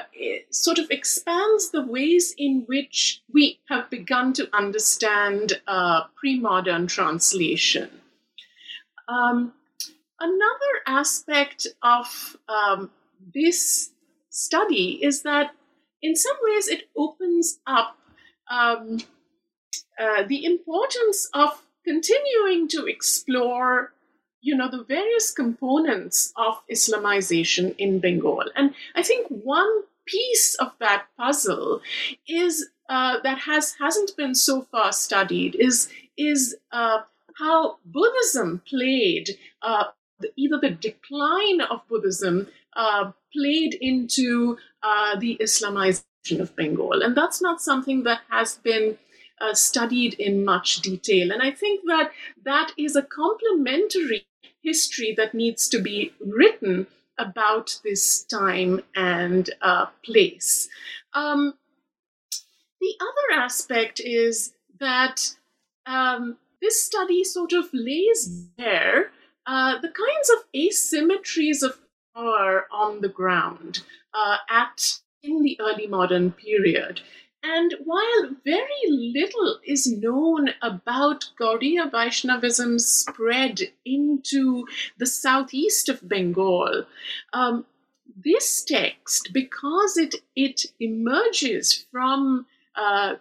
sort 0.50 0.80
of 0.80 0.88
expands 0.90 1.70
the 1.70 1.86
ways 1.86 2.34
in 2.38 2.64
which 2.66 3.22
we 3.32 3.60
have 3.70 3.90
begun 3.90 4.34
to 4.34 4.50
understand 4.54 5.62
uh, 5.68 6.04
pre 6.16 6.40
modern 6.40 6.88
translation. 6.88 7.90
Um, 9.08 9.54
another 10.20 10.74
aspect 10.88 11.68
of 11.82 12.36
um, 12.50 12.90
this 13.34 13.92
study 14.30 15.04
is 15.04 15.22
that, 15.22 15.52
in 16.02 16.16
some 16.16 16.36
ways, 16.42 16.68
it 16.68 16.90
opens 16.98 17.60
up 17.68 17.98
um, 18.50 19.00
uh, 20.00 20.24
the 20.24 20.46
importance 20.46 21.30
of 21.34 21.64
continuing 21.86 22.68
to 22.70 22.86
explore 22.86 23.94
you 24.42 24.56
know 24.56 24.70
the 24.70 24.84
various 24.84 25.32
components 25.32 26.34
of 26.36 26.62
islamization 26.72 27.74
in 27.78 28.00
bengal. 28.00 28.44
And 28.56 28.74
i 28.96 29.04
think 29.04 29.28
one 29.28 29.84
piece 30.06 30.56
of 30.56 30.72
that 30.80 31.06
puzzle 31.18 31.82
is 32.28 32.70
uh, 32.90 33.20
that 33.24 33.40
has 33.40 33.76
hasn't 33.80 34.16
been 34.18 34.36
so 34.36 34.62
far 34.64 34.92
studied 34.92 35.56
is 35.58 35.90
is 36.18 36.56
uh, 36.72 37.00
how 37.38 37.78
buddhism 37.86 38.62
played 38.68 39.30
uh, 39.62 39.86
either 40.36 40.60
the 40.60 40.72
decline 40.72 41.62
of 41.62 41.88
buddhism 41.88 42.48
uh, 42.76 43.12
played 43.34 43.74
into 43.80 44.58
the 45.20 45.38
islamization 45.42 46.40
of 46.40 46.56
bengal. 46.56 47.02
And 47.02 47.16
that's 47.16 47.42
not 47.42 47.62
something 47.62 48.04
that 48.04 48.22
has 48.30 48.56
been 48.56 48.98
uh, 49.44 49.54
studied 49.54 50.14
in 50.16 50.46
much 50.46 50.82
detail. 50.82 51.32
And 51.32 51.42
I 51.42 51.52
think 51.52 51.82
that 51.88 52.12
that 52.46 52.72
is 52.78 52.96
a 52.96 53.04
complementary 53.04 54.26
history 54.62 55.14
that 55.18 55.34
needs 55.34 55.68
to 55.70 55.82
be 55.82 56.14
written 56.20 56.88
about 57.18 57.80
this 57.84 58.24
time 58.24 58.82
and 58.96 59.50
uh, 59.62 59.88
place. 60.04 60.70
Um, 61.14 61.54
the 62.80 62.96
other 63.02 63.42
aspect 63.42 64.02
is 64.04 64.54
that 64.80 65.36
um, 65.86 66.38
this 66.62 66.84
study 66.84 67.24
sort 67.24 67.54
of 67.54 67.66
lays 67.74 68.28
bare 68.58 69.12
uh, 69.46 69.80
the 69.80 69.90
kinds 69.90 70.30
of 70.30 70.46
asymmetries 70.56 71.62
of 71.64 71.80
power 72.16 72.68
on 72.72 73.02
the 73.02 73.10
ground 73.10 73.82
uh, 74.14 74.38
at 74.50 75.00
in 75.22 75.42
the 75.44 75.58
early 75.60 75.88
modern 75.88 76.32
period. 76.32 77.02
And 77.44 77.76
while 77.84 78.30
very 78.46 78.88
little 78.88 79.60
is 79.66 79.86
known 79.92 80.50
about 80.62 81.30
Gaudiya 81.40 81.92
Vaishnavism's 81.92 82.88
spread 82.88 83.60
into 83.86 84.66
the 84.98 85.06
southeast 85.06 85.90
of 85.90 86.08
Bengal, 86.08 86.86
um, 87.34 87.66
this 88.16 88.64
text, 88.64 89.32
because 89.34 89.98
it, 89.98 90.16
it 90.38 90.68
emerges 90.80 91.86
from 91.92 92.46
uh, 92.76 93.16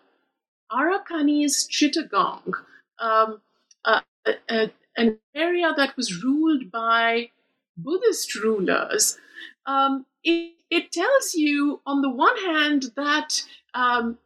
Arakanese 0.71 1.69
Chittagong, 1.69 2.53
um, 3.01 3.41
an 4.97 5.19
area 5.35 5.73
that 5.77 5.97
was 5.97 6.23
ruled 6.23 6.71
by 6.71 7.31
Buddhist 7.77 8.35
rulers, 8.37 9.19
um, 9.67 10.07
it, 10.23 10.53
it 10.71 10.93
tells 10.93 11.35
you, 11.35 11.81
on 11.87 12.03
the 12.03 12.11
one 12.11 12.37
hand, 12.39 12.93
that 12.97 13.43
um, 13.75 14.19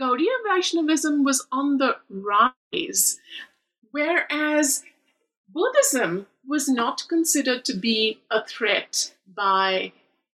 Gaudiya 0.00 0.36
Vaishnavism 0.48 1.24
was 1.24 1.46
on 1.52 1.78
the 1.78 1.96
rise, 2.08 3.18
whereas 3.90 4.82
Buddhism 5.48 6.26
was 6.46 6.68
not 6.68 7.04
considered 7.08 7.64
to 7.66 7.74
be 7.74 8.20
a 8.30 8.44
threat 8.44 9.14
by 9.34 9.92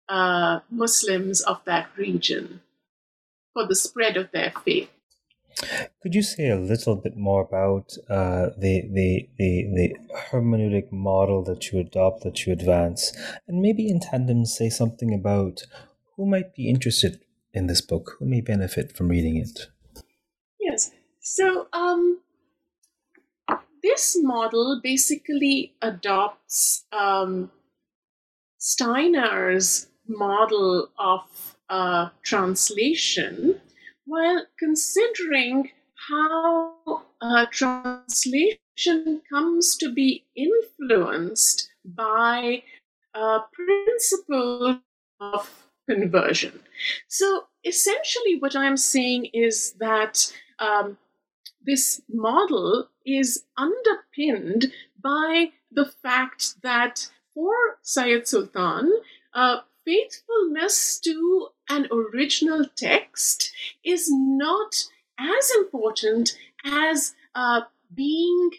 uh, 0.09 0.61
Muslims 0.71 1.41
of 1.41 1.61
that 1.65 1.89
region 1.97 2.61
for 3.53 3.67
the 3.67 3.75
spread 3.75 4.17
of 4.17 4.31
their 4.31 4.53
faith. 4.65 4.91
Could 6.03 6.15
you 6.15 6.23
say 6.23 6.51
a 6.51 6.59
little 6.59 6.97
bit 6.97 7.17
more 7.17 7.41
about 7.43 7.97
uh, 8.11 8.51
the, 8.59 8.83
the, 8.93 9.29
the, 9.39 9.65
the 9.75 9.95
hermeneutic 10.31 10.93
model 10.93 11.43
that 11.45 11.73
you 11.73 11.81
adopt, 11.81 12.23
that 12.25 12.47
you 12.47 12.53
advance, 12.53 13.17
and 13.49 13.63
maybe 13.63 13.89
in 13.89 13.99
tandem 13.99 14.45
say 14.45 14.69
something 14.69 15.15
about 15.15 15.63
who 16.15 16.27
might 16.27 16.55
be 16.55 16.69
interested 16.69 17.21
in 17.57 17.66
this 17.66 17.81
book, 17.81 18.16
who 18.19 18.27
may 18.27 18.42
benefit 18.42 18.95
from 18.95 19.09
reading 19.09 19.37
it? 19.37 19.69
Yes. 20.61 20.92
So, 21.21 21.69
um, 21.73 22.21
this 23.83 24.16
model 24.21 24.81
basically 24.83 25.75
adopts 25.81 26.85
um, 26.92 27.51
Steiner's 28.59 29.88
model 30.07 30.90
of 30.99 31.57
uh, 31.71 32.11
translation 32.23 33.61
while 34.05 34.45
considering 34.59 35.71
how 36.09 36.75
uh, 37.21 37.47
translation 37.51 39.23
comes 39.33 39.77
to 39.77 39.92
be 39.92 40.27
influenced 40.37 41.71
by 41.85 42.62
a 43.14 43.38
principle 43.53 44.81
of 45.21 45.66
conversion. 45.88 46.61
So 47.09 47.44
essentially, 47.64 48.38
what 48.38 48.57
I'm 48.57 48.77
saying 48.77 49.27
is 49.33 49.72
that 49.79 50.33
um, 50.59 50.99
this 51.64 52.03
model 52.09 52.88
is 53.05 53.44
underpinned 53.57 54.72
by 55.03 55.53
the 55.70 55.87
fact 55.87 56.62
that 56.62 57.09
for 57.35 57.55
Syed 57.83 58.27
Sultan, 58.27 58.92
uh, 59.35 59.59
faithfulness 59.85 60.99
to 61.01 61.49
an 61.68 61.88
original 61.92 62.64
text 62.77 63.53
is 63.85 64.09
not 64.11 64.75
as 65.18 65.51
important 65.59 66.37
as 66.64 67.14
uh, 67.35 67.62
being 67.94 68.51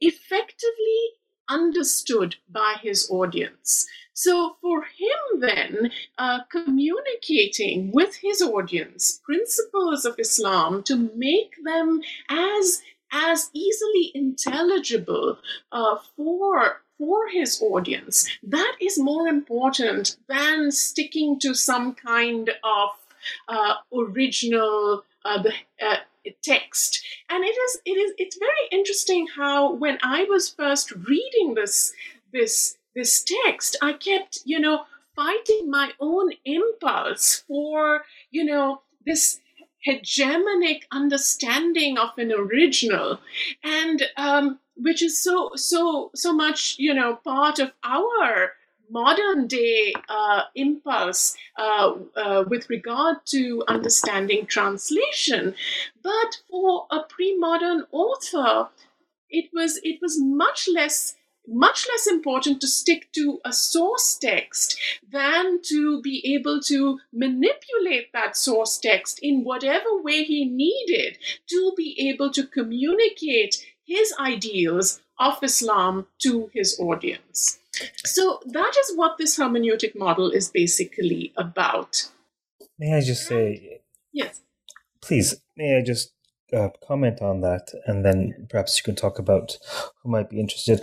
effectively 0.00 1.00
understood 1.48 2.36
by 2.50 2.76
his 2.82 3.08
audience. 3.10 3.86
So, 4.12 4.56
for 4.62 4.82
him, 4.82 5.40
then, 5.40 5.90
uh, 6.16 6.40
communicating 6.50 7.92
with 7.92 8.16
his 8.16 8.40
audience 8.40 9.20
principles 9.24 10.06
of 10.06 10.18
Islam 10.18 10.82
to 10.84 11.10
make 11.14 11.54
them 11.62 12.00
as 12.28 12.82
as 13.12 13.50
easily 13.54 14.10
intelligible 14.14 15.38
uh, 15.70 15.96
for 16.16 16.82
for 16.98 17.28
his 17.28 17.60
audience. 17.62 18.26
That 18.42 18.76
is 18.80 18.98
more 18.98 19.28
important 19.28 20.16
than 20.28 20.72
sticking 20.72 21.38
to 21.40 21.54
some 21.54 21.94
kind 21.94 22.50
of 22.64 22.90
uh, 23.48 23.74
original 23.92 25.04
uh, 25.24 25.42
the, 25.42 25.52
text. 26.42 27.04
And 27.28 27.44
it 27.44 27.48
is 27.48 27.80
it 27.84 27.90
is 27.90 28.12
it's 28.18 28.38
very 28.38 28.68
interesting 28.70 29.26
how 29.36 29.72
when 29.72 29.98
I 30.02 30.24
was 30.24 30.50
first 30.50 30.92
reading 30.92 31.54
this 31.54 31.92
this 32.32 32.76
this 32.94 33.24
text, 33.24 33.76
I 33.82 33.92
kept 33.92 34.40
you 34.44 34.60
know 34.60 34.84
fighting 35.14 35.70
my 35.70 35.92
own 36.00 36.32
impulse 36.44 37.44
for 37.48 38.04
you 38.30 38.44
know 38.44 38.82
this 39.04 39.40
hegemonic 39.86 40.82
understanding 40.90 41.96
of 41.96 42.10
an 42.18 42.32
original 42.32 43.20
and 43.62 44.02
um, 44.16 44.58
which 44.76 45.02
is 45.02 45.22
so 45.22 45.52
so 45.54 46.10
so 46.14 46.32
much 46.32 46.76
you 46.78 46.92
know 46.92 47.16
part 47.24 47.58
of 47.58 47.72
our 47.84 48.52
modern 48.90 49.46
day 49.46 49.92
uh, 50.08 50.42
impulse 50.54 51.36
uh, 51.58 51.94
uh, 52.16 52.44
with 52.48 52.68
regard 52.70 53.18
to 53.26 53.62
understanding 53.68 54.46
translation. 54.46 55.54
But 56.02 56.40
for 56.50 56.86
a 56.90 57.00
pre-modern 57.02 57.84
author 57.92 58.68
it 59.30 59.50
was 59.52 59.80
it 59.82 59.98
was 60.00 60.20
much 60.20 60.68
less 60.72 61.16
much 61.48 61.86
less 61.88 62.08
important 62.08 62.60
to 62.60 62.66
stick 62.66 63.08
to 63.12 63.38
a 63.44 63.52
source 63.52 64.18
text 64.18 64.76
than 65.08 65.60
to 65.62 66.02
be 66.02 66.34
able 66.34 66.60
to 66.60 66.98
manipulate 67.12 68.12
that 68.12 68.36
source 68.36 68.78
text 68.78 69.20
in 69.22 69.44
whatever 69.44 69.96
way 70.02 70.24
he 70.24 70.44
needed 70.44 71.18
to 71.48 71.72
be 71.76 72.10
able 72.10 72.32
to 72.32 72.44
communicate 72.46 73.64
his 73.86 74.12
ideals 74.20 75.00
of 75.18 75.38
Islam 75.42 76.06
to 76.18 76.50
his 76.52 76.78
audience. 76.78 77.58
So 78.04 78.40
that 78.46 78.74
is 78.78 78.96
what 78.96 79.18
this 79.18 79.38
hermeneutic 79.38 79.96
model 79.96 80.30
is 80.30 80.48
basically 80.48 81.32
about. 81.36 82.08
May 82.78 82.94
I 82.94 83.00
just 83.00 83.26
say? 83.26 83.80
Yes. 84.12 84.40
Please, 85.00 85.36
may 85.56 85.78
I 85.78 85.82
just 85.82 86.12
uh, 86.52 86.68
comment 86.86 87.20
on 87.20 87.40
that, 87.40 87.72
and 87.86 88.04
then 88.04 88.46
perhaps 88.48 88.78
you 88.78 88.82
can 88.82 88.94
talk 88.94 89.18
about 89.18 89.58
who 90.02 90.10
might 90.10 90.30
be 90.30 90.40
interested. 90.40 90.80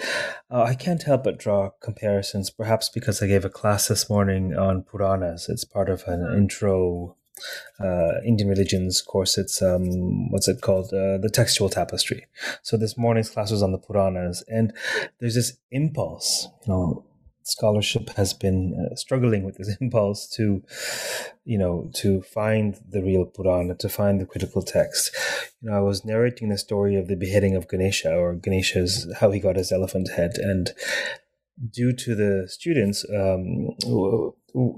Uh, 0.50 0.64
I 0.64 0.76
can't 0.76 1.04
help 1.04 1.24
but 1.24 1.40
draw 1.40 1.72
comparisons, 1.82 2.50
perhaps 2.50 2.90
because 2.90 3.22
I 3.22 3.28
gave 3.28 3.46
a 3.46 3.50
class 3.50 3.88
this 3.88 4.10
morning 4.10 4.56
on 4.56 4.84
Puranas. 4.84 5.50
It's 5.50 5.66
part 5.66 5.90
of 5.90 6.04
an 6.08 6.22
intro 6.36 7.16
uh, 7.80 8.22
Indian 8.26 8.50
religions 8.50 9.02
course. 9.02 9.38
It's 9.38 9.62
um, 9.62 10.32
what's 10.32 10.48
it 10.48 10.62
called? 10.62 10.88
Uh, 10.94 11.18
the 11.18 11.32
textual 11.32 11.70
tapestry. 11.70 12.26
So 12.62 12.78
this 12.78 12.98
morning's 12.98 13.30
class 13.30 13.52
was 13.52 13.64
on 13.64 13.72
the 13.72 13.78
Puranas, 13.78 14.44
and 14.48 14.74
there's 15.20 15.36
this 15.36 15.58
impulse, 15.72 16.48
you 16.66 16.74
know, 16.74 17.06
scholarship 17.44 18.10
has 18.12 18.34
been 18.34 18.74
uh, 18.74 18.96
struggling 18.96 19.44
with 19.44 19.58
this 19.58 19.76
impulse 19.82 20.28
to 20.28 20.64
you 21.46 21.58
know 21.58 21.90
to 21.94 22.22
find 22.22 22.80
the 22.90 23.02
real 23.02 23.26
purana 23.26 23.76
to 23.76 23.90
find 23.90 24.20
the 24.20 24.26
critical 24.26 24.62
text 24.62 25.14
you 25.62 25.70
know 25.70 25.76
i 25.76 25.82
was 25.82 26.06
narrating 26.06 26.50
the 26.50 26.58
story 26.58 26.96
of 26.96 27.08
the 27.08 27.16
beheading 27.16 27.56
of 27.56 27.68
ganesha 27.68 28.14
or 28.16 28.34
ganesha's 28.34 29.12
how 29.20 29.30
he 29.30 29.40
got 29.40 29.58
his 29.58 29.72
elephant 29.72 30.10
head 30.12 30.32
and 30.38 30.74
due 31.70 31.94
to 31.94 32.16
the 32.16 32.48
students 32.48 33.06
um, 33.10 33.70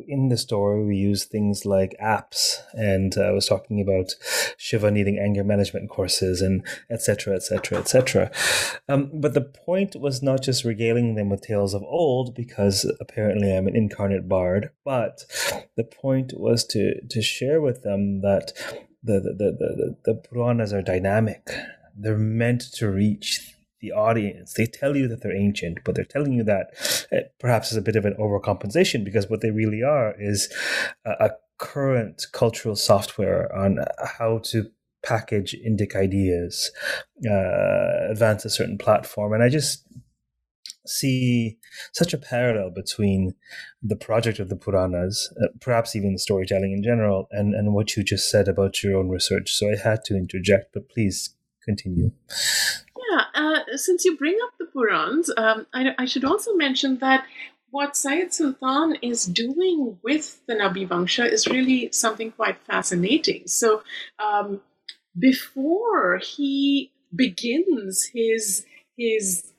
in 0.07 0.29
the 0.29 0.37
story 0.37 0.85
we 0.85 0.95
use 0.95 1.25
things 1.25 1.65
like 1.65 1.95
apps. 2.01 2.57
And 2.73 3.17
uh, 3.17 3.23
i 3.23 3.31
was 3.31 3.47
talking 3.47 3.81
about 3.81 4.13
shiva 4.57 4.91
needing 4.91 5.19
anger 5.19 5.43
management 5.43 5.89
courses 5.89 6.41
and 6.41 6.65
etc 6.89 7.35
etc 7.35 7.79
etc 7.79 8.31
but 8.87 9.33
the 9.33 9.41
point 9.65 9.95
was 9.95 10.21
not 10.21 10.41
just 10.41 10.63
regaling 10.63 11.15
them 11.15 11.29
with 11.29 11.41
tales 11.41 11.73
of 11.73 11.83
old 11.83 12.35
because 12.35 12.89
apparently 12.99 13.55
i'm 13.55 13.67
an 13.67 13.75
incarnate 13.75 14.27
bard 14.27 14.69
but 14.83 15.25
the 15.75 15.83
point 15.83 16.33
was 16.37 16.63
to 16.65 17.01
to 17.07 17.21
share 17.21 17.61
with 17.61 17.83
them 17.83 18.21
that 18.21 18.51
the 19.05 19.19
the, 19.19 19.33
the, 19.33 19.51
the, 19.51 19.97
the 20.05 20.15
puranas 20.15 20.73
are 20.73 20.81
dynamic. 20.81 21.51
They're 21.95 22.17
meant 22.17 22.61
to 22.73 22.89
reach 22.89 23.54
the 23.85 23.93
audience. 23.93 24.53
They 24.53 24.65
tell 24.65 24.95
you 24.95 25.07
that 25.07 25.21
they're 25.21 25.35
ancient, 25.35 25.79
but 25.83 25.95
they're 25.95 26.05
telling 26.05 26.33
you 26.33 26.43
that 26.43 26.67
uh, 27.11 27.17
perhaps 27.39 27.71
is 27.71 27.77
a 27.77 27.81
bit 27.81 27.95
of 27.95 28.05
an 28.05 28.15
overcompensation 28.19 29.03
because 29.03 29.29
what 29.29 29.41
they 29.41 29.51
really 29.51 29.83
are 29.83 30.15
is 30.19 30.51
a, 31.05 31.11
a 31.25 31.29
current 31.57 32.25
cultural 32.33 32.75
software 32.75 33.53
on 33.55 33.79
how 34.19 34.39
to 34.39 34.69
package 35.03 35.55
Indic 35.65 35.95
ideas, 35.95 36.71
uh, 37.29 38.09
advance 38.09 38.43
a 38.43 38.49
certain 38.49 38.77
platform. 38.77 39.33
And 39.33 39.43
I 39.43 39.49
just 39.49 39.85
see 40.87 41.57
such 41.93 42.13
a 42.13 42.17
parallel 42.17 42.71
between 42.71 43.33
the 43.81 43.95
project 43.95 44.39
of 44.39 44.49
the 44.49 44.55
Puranas, 44.55 45.31
uh, 45.41 45.47
perhaps 45.61 45.95
even 45.95 46.13
the 46.13 46.19
storytelling 46.19 46.73
in 46.73 46.83
general, 46.83 47.27
and, 47.31 47.53
and 47.53 47.73
what 47.73 47.95
you 47.95 48.03
just 48.03 48.29
said 48.29 48.47
about 48.47 48.83
your 48.83 48.97
own 48.97 49.09
research. 49.09 49.53
So 49.53 49.71
I 49.71 49.77
had 49.77 50.03
to 50.05 50.15
interject, 50.15 50.73
but 50.73 50.89
please 50.89 51.35
continue. 51.63 52.11
Yeah, 53.15 53.23
uh, 53.33 53.77
since 53.77 54.03
you 54.05 54.17
bring 54.17 54.37
up 54.43 54.53
the 54.57 54.65
Purans, 54.65 55.29
um, 55.37 55.67
I, 55.73 55.95
I, 55.97 56.05
should 56.05 56.25
also 56.25 56.53
mention 56.55 56.97
that 56.97 57.25
what 57.69 57.95
Syed 57.95 58.33
Sultan 58.33 58.95
is 59.01 59.25
doing 59.25 59.97
with 60.03 60.45
the 60.47 60.53
Nabi 60.55 60.87
Vangsha 60.87 61.29
is 61.31 61.47
really 61.47 61.91
something 61.91 62.31
quite 62.31 62.59
fascinating. 62.63 63.47
So, 63.47 63.83
um, 64.19 64.61
before 65.17 66.17
he 66.17 66.91
begins 67.15 68.05
his 68.13 68.65
his 68.97 69.53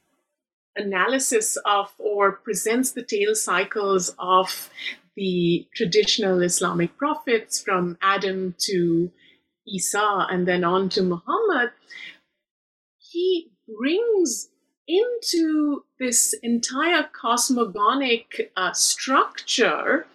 analysis 0.76 1.56
of 1.64 1.92
or 1.98 2.32
presents 2.32 2.92
the 2.92 3.02
tale 3.02 3.34
cycles 3.34 4.14
of 4.18 4.68
the 5.16 5.66
traditional 5.74 6.42
Islamic 6.42 6.96
prophets 6.98 7.62
from 7.62 7.96
Adam 8.02 8.54
to 8.58 9.10
Isa 9.66 10.26
and 10.30 10.46
then 10.46 10.62
on 10.62 10.90
to 10.90 11.02
Muhammad, 11.02 11.70
he 13.16 13.50
brings 13.66 14.50
into 14.86 15.84
this 15.98 16.34
entire 16.42 17.08
cosmogonic 17.24 18.50
uh, 18.56 18.72
structure 18.72 20.06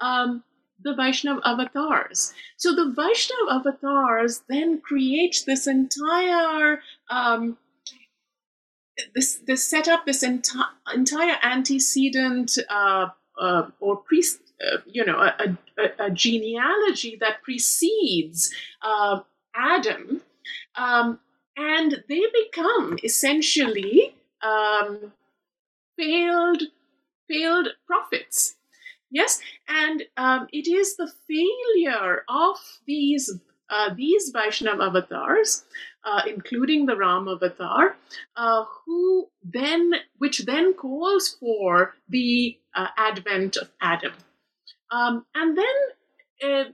um, 0.00 0.44
the 0.82 0.94
Vaishnav 0.94 1.40
avatars. 1.44 2.32
So 2.56 2.74
the 2.74 2.94
Vaishnav 2.96 3.46
avatars 3.50 4.42
then 4.48 4.80
create 4.80 5.42
this 5.46 5.66
entire 5.66 6.82
um, 7.08 7.56
this 9.14 9.36
this 9.46 9.64
set 9.64 9.88
up 9.88 10.04
this 10.04 10.22
enti- 10.22 10.74
entire 10.94 11.36
antecedent 11.42 12.58
uh, 12.68 13.08
uh, 13.40 13.70
or 13.80 13.96
pre 13.96 14.20
uh, 14.20 14.78
you 14.86 15.04
know 15.04 15.18
a, 15.18 15.56
a, 15.78 16.06
a, 16.06 16.10
genealogy 16.10 17.16
that 17.20 17.42
precedes 17.42 18.52
uh, 18.82 19.20
Adam, 19.54 20.20
um, 20.76 21.18
and 21.56 22.04
they 22.08 22.22
become 22.44 22.98
essentially 23.02 24.14
um, 24.42 25.12
failed 25.98 26.62
failed 27.28 27.68
prophets. 27.86 28.56
Yes, 29.10 29.40
and 29.68 30.04
um, 30.16 30.46
it 30.52 30.68
is 30.68 30.96
the 30.96 31.12
failure 31.28 32.24
of 32.28 32.56
these 32.86 33.40
uh, 33.68 33.94
these 33.94 34.32
Vaishnav 34.32 34.84
avatars, 34.84 35.64
uh, 36.04 36.22
including 36.26 36.86
the 36.86 36.96
Ram 36.96 37.28
avatar, 37.28 37.96
uh, 38.36 38.64
who 38.84 39.28
then 39.42 39.92
which 40.18 40.40
then 40.40 40.74
calls 40.74 41.36
for 41.40 41.94
the 42.08 42.58
uh, 42.74 42.88
advent 42.96 43.56
of 43.56 43.70
Adam, 43.80 44.12
um, 44.90 45.24
and 45.34 45.58
then 45.58 46.50
uh, 46.50 46.64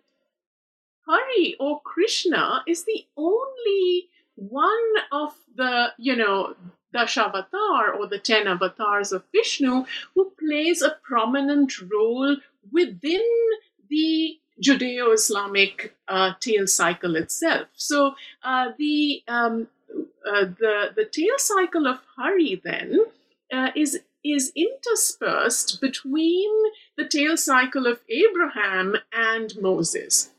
Hari 1.07 1.57
or 1.61 1.81
Krishna 1.83 2.62
is 2.67 2.85
the 2.85 3.07
only 3.17 4.09
one 4.37 4.92
of 5.11 5.35
the 5.57 5.88
you 5.99 6.14
know 6.14 6.55
Dashavatar 6.94 7.99
or 7.99 8.07
the 8.07 8.18
ten 8.18 8.46
avatars 8.46 9.12
of 9.12 9.25
Vishnu 9.33 9.85
who 10.14 10.33
plays 10.38 10.83
a 10.83 10.96
prominent 11.03 11.72
role 11.81 12.37
within 12.72 13.22
the 13.88 14.38
Judeo 14.62 15.12
Islamic 15.12 15.94
uh, 16.09 16.33
tale 16.40 16.66
cycle 16.66 17.16
itself. 17.16 17.68
So 17.75 18.14
uh, 18.42 18.72
the, 18.79 19.22
um, 19.29 19.68
uh, 20.27 20.46
the, 20.59 20.92
the 20.96 21.05
tale 21.05 21.38
cycle 21.38 21.87
of 21.87 21.99
Hari 22.16 22.61
then 22.64 23.01
uh, 23.53 23.70
is, 23.77 24.01
is 24.25 24.53
interspersed 24.57 25.81
between 25.81 26.51
the 26.96 27.07
tale 27.07 27.37
cycle 27.37 27.87
of 27.87 28.01
Abraham 28.09 28.96
and 29.12 29.53
Moses 29.61 30.31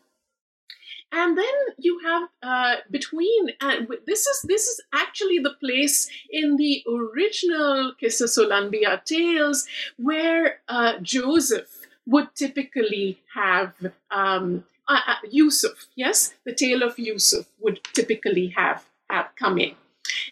and 1.11 1.37
then 1.37 1.55
you 1.77 1.99
have 2.03 2.29
uh, 2.43 2.75
between 2.91 3.49
and 3.61 3.87
this 4.05 4.25
is 4.25 4.41
this 4.43 4.67
is 4.67 4.81
actually 4.93 5.39
the 5.39 5.55
place 5.59 6.09
in 6.29 6.57
the 6.57 6.83
original 6.87 7.93
Qisasul 8.01 8.49
Anbiya 8.51 9.03
tales 9.05 9.67
where 9.97 10.59
uh, 10.67 10.93
Joseph 11.01 11.87
would 12.05 12.33
typically 12.35 13.19
have 13.33 13.73
um, 14.11 14.63
uh, 14.87 14.99
uh, 15.07 15.15
Yusuf. 15.29 15.87
Yes, 15.95 16.33
the 16.45 16.53
tale 16.53 16.83
of 16.83 16.97
Yusuf 16.97 17.45
would 17.59 17.79
typically 17.93 18.47
have 18.49 18.85
have 19.09 19.29
come 19.37 19.57
in. 19.57 19.75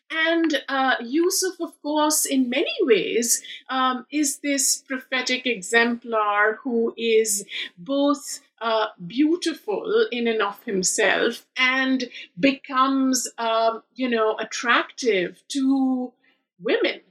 And 0.10 0.64
uh, 0.70 0.96
Yusuf, 1.02 1.60
of 1.60 1.82
course, 1.82 2.26
in 2.26 2.50
many 2.50 2.74
ways, 2.82 3.44
um, 3.70 4.06
is 4.10 4.38
this 4.38 4.84
prophetic 4.88 5.46
exemplar 5.46 6.60
who 6.64 6.94
is 6.98 7.46
both 7.78 8.40
uh, 8.66 8.88
beautiful 9.06 10.08
in 10.12 10.28
and 10.28 10.42
of 10.42 10.60
himself 10.64 11.46
and 11.56 12.06
becomes, 12.40 13.28
um, 13.38 13.84
you 13.94 14.10
know, 14.10 14.36
attractive 14.40 15.44
to 15.48 16.12
women. 16.60 17.02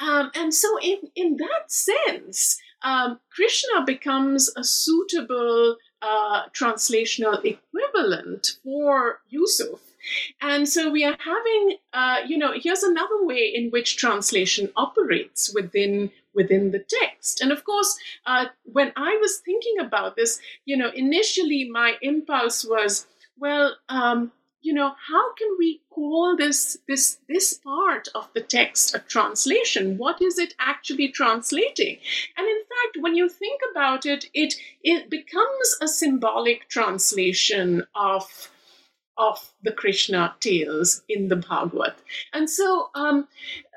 Um, 0.00 0.30
and 0.34 0.54
so, 0.54 0.78
in, 0.80 1.00
in 1.14 1.36
that 1.36 1.70
sense, 1.70 2.58
um, 2.82 3.20
Krishna 3.30 3.84
becomes 3.84 4.50
a 4.56 4.64
suitable 4.64 5.76
uh, 6.00 6.48
translational 6.48 7.44
equivalent 7.44 8.52
for 8.64 9.20
Yusuf. 9.28 9.80
And 10.40 10.68
so 10.68 10.90
we 10.90 11.04
are 11.04 11.16
having, 11.18 11.76
uh, 11.92 12.18
you 12.26 12.38
know, 12.38 12.52
here's 12.54 12.82
another 12.82 13.24
way 13.24 13.52
in 13.54 13.70
which 13.70 13.96
translation 13.96 14.70
operates 14.76 15.52
within 15.54 16.10
within 16.34 16.70
the 16.70 16.84
text. 16.88 17.40
And 17.40 17.52
of 17.52 17.64
course, 17.64 17.98
uh, 18.26 18.46
when 18.64 18.92
I 18.96 19.18
was 19.20 19.38
thinking 19.38 19.78
about 19.78 20.16
this, 20.16 20.40
you 20.64 20.76
know, 20.76 20.90
initially 20.94 21.68
my 21.68 21.96
impulse 22.00 22.64
was, 22.64 23.06
well, 23.38 23.76
um, 23.88 24.32
you 24.62 24.72
know, 24.72 24.94
how 25.08 25.34
can 25.34 25.56
we 25.58 25.82
call 25.90 26.36
this 26.36 26.78
this 26.86 27.18
this 27.28 27.54
part 27.54 28.08
of 28.14 28.28
the 28.32 28.40
text 28.40 28.94
a 28.94 29.00
translation? 29.00 29.98
What 29.98 30.22
is 30.22 30.38
it 30.38 30.54
actually 30.58 31.08
translating? 31.08 31.98
And 32.36 32.46
in 32.46 32.62
fact, 32.62 33.02
when 33.02 33.16
you 33.16 33.28
think 33.28 33.60
about 33.72 34.06
it, 34.06 34.26
it 34.32 34.54
it 34.82 35.10
becomes 35.10 35.76
a 35.82 35.88
symbolic 35.88 36.68
translation 36.68 37.84
of 37.94 38.51
of 39.22 39.52
the 39.62 39.72
Krishna 39.72 40.34
tales 40.40 41.02
in 41.08 41.28
the 41.28 41.36
Bhagavad. 41.36 41.94
And 42.32 42.50
so 42.50 42.90
um, 42.94 43.28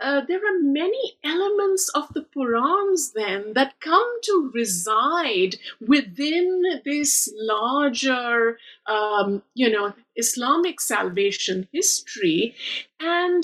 uh, 0.01 0.21
there 0.27 0.39
are 0.39 0.59
many 0.61 1.17
elements 1.23 1.89
of 1.89 2.13
the 2.13 2.25
Purans 2.35 3.13
then 3.13 3.53
that 3.53 3.79
come 3.79 4.11
to 4.23 4.51
reside 4.53 5.57
within 5.79 6.63
this 6.83 7.31
larger, 7.37 8.57
um, 8.87 9.43
you 9.53 9.69
know, 9.69 9.93
Islamic 10.15 10.81
salvation 10.81 11.67
history. 11.71 12.55
And 12.99 13.43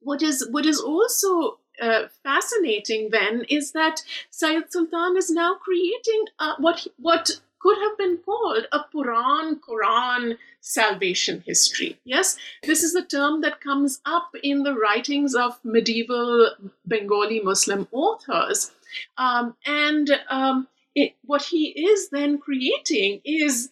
what 0.00 0.22
is 0.22 0.46
what 0.50 0.66
is 0.66 0.80
also 0.80 1.58
uh, 1.80 2.08
fascinating 2.22 3.08
then 3.10 3.44
is 3.48 3.72
that 3.72 4.02
Syed 4.30 4.70
Sultan 4.70 5.16
is 5.16 5.30
now 5.30 5.54
creating 5.54 6.24
uh, 6.38 6.54
what 6.58 6.86
what 6.98 7.40
could 7.60 7.78
have 7.78 7.96
been 7.98 8.18
called 8.18 8.66
a 8.72 8.80
Puran 8.90 9.60
Quran 9.60 10.36
salvation 10.60 11.42
history. 11.46 11.98
Yes, 12.04 12.36
this 12.62 12.82
is 12.82 12.94
a 12.94 13.04
term 13.04 13.40
that 13.42 13.60
comes 13.60 14.00
up 14.04 14.34
in 14.42 14.62
the 14.62 14.74
writings 14.74 15.34
of 15.34 15.58
medieval 15.64 16.50
Bengali 16.86 17.40
Muslim 17.40 17.86
authors. 17.92 18.72
Um, 19.16 19.54
and 19.66 20.10
um, 20.28 20.68
it, 20.94 21.14
what 21.24 21.42
he 21.42 21.68
is 21.68 22.10
then 22.10 22.38
creating 22.38 23.20
is 23.24 23.70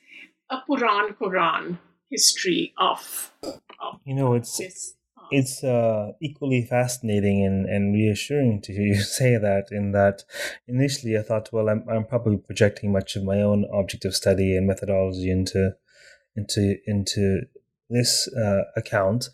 a 0.50 0.58
Puran 0.66 1.14
Quran 1.14 1.78
history 2.10 2.72
of, 2.78 3.32
of 3.42 4.00
you 4.04 4.14
know 4.14 4.34
it's 4.34 4.56
this 4.56 4.94
it's 5.30 5.62
uh, 5.62 6.12
equally 6.20 6.64
fascinating 6.64 7.44
and, 7.44 7.66
and 7.66 7.94
reassuring 7.94 8.60
to 8.62 8.72
hear 8.72 8.86
you 8.94 9.02
say 9.02 9.36
that. 9.36 9.68
In 9.70 9.92
that, 9.92 10.24
initially 10.66 11.16
I 11.16 11.22
thought, 11.22 11.50
well, 11.52 11.68
I'm 11.68 11.84
I'm 11.88 12.04
probably 12.04 12.36
projecting 12.36 12.92
much 12.92 13.16
of 13.16 13.24
my 13.24 13.40
own 13.40 13.66
object 13.72 14.04
of 14.04 14.14
study 14.14 14.56
and 14.56 14.66
methodology 14.66 15.30
into 15.30 15.72
into 16.36 16.76
into 16.86 17.42
this 17.90 18.28
uh, 18.34 18.62
account. 18.76 19.28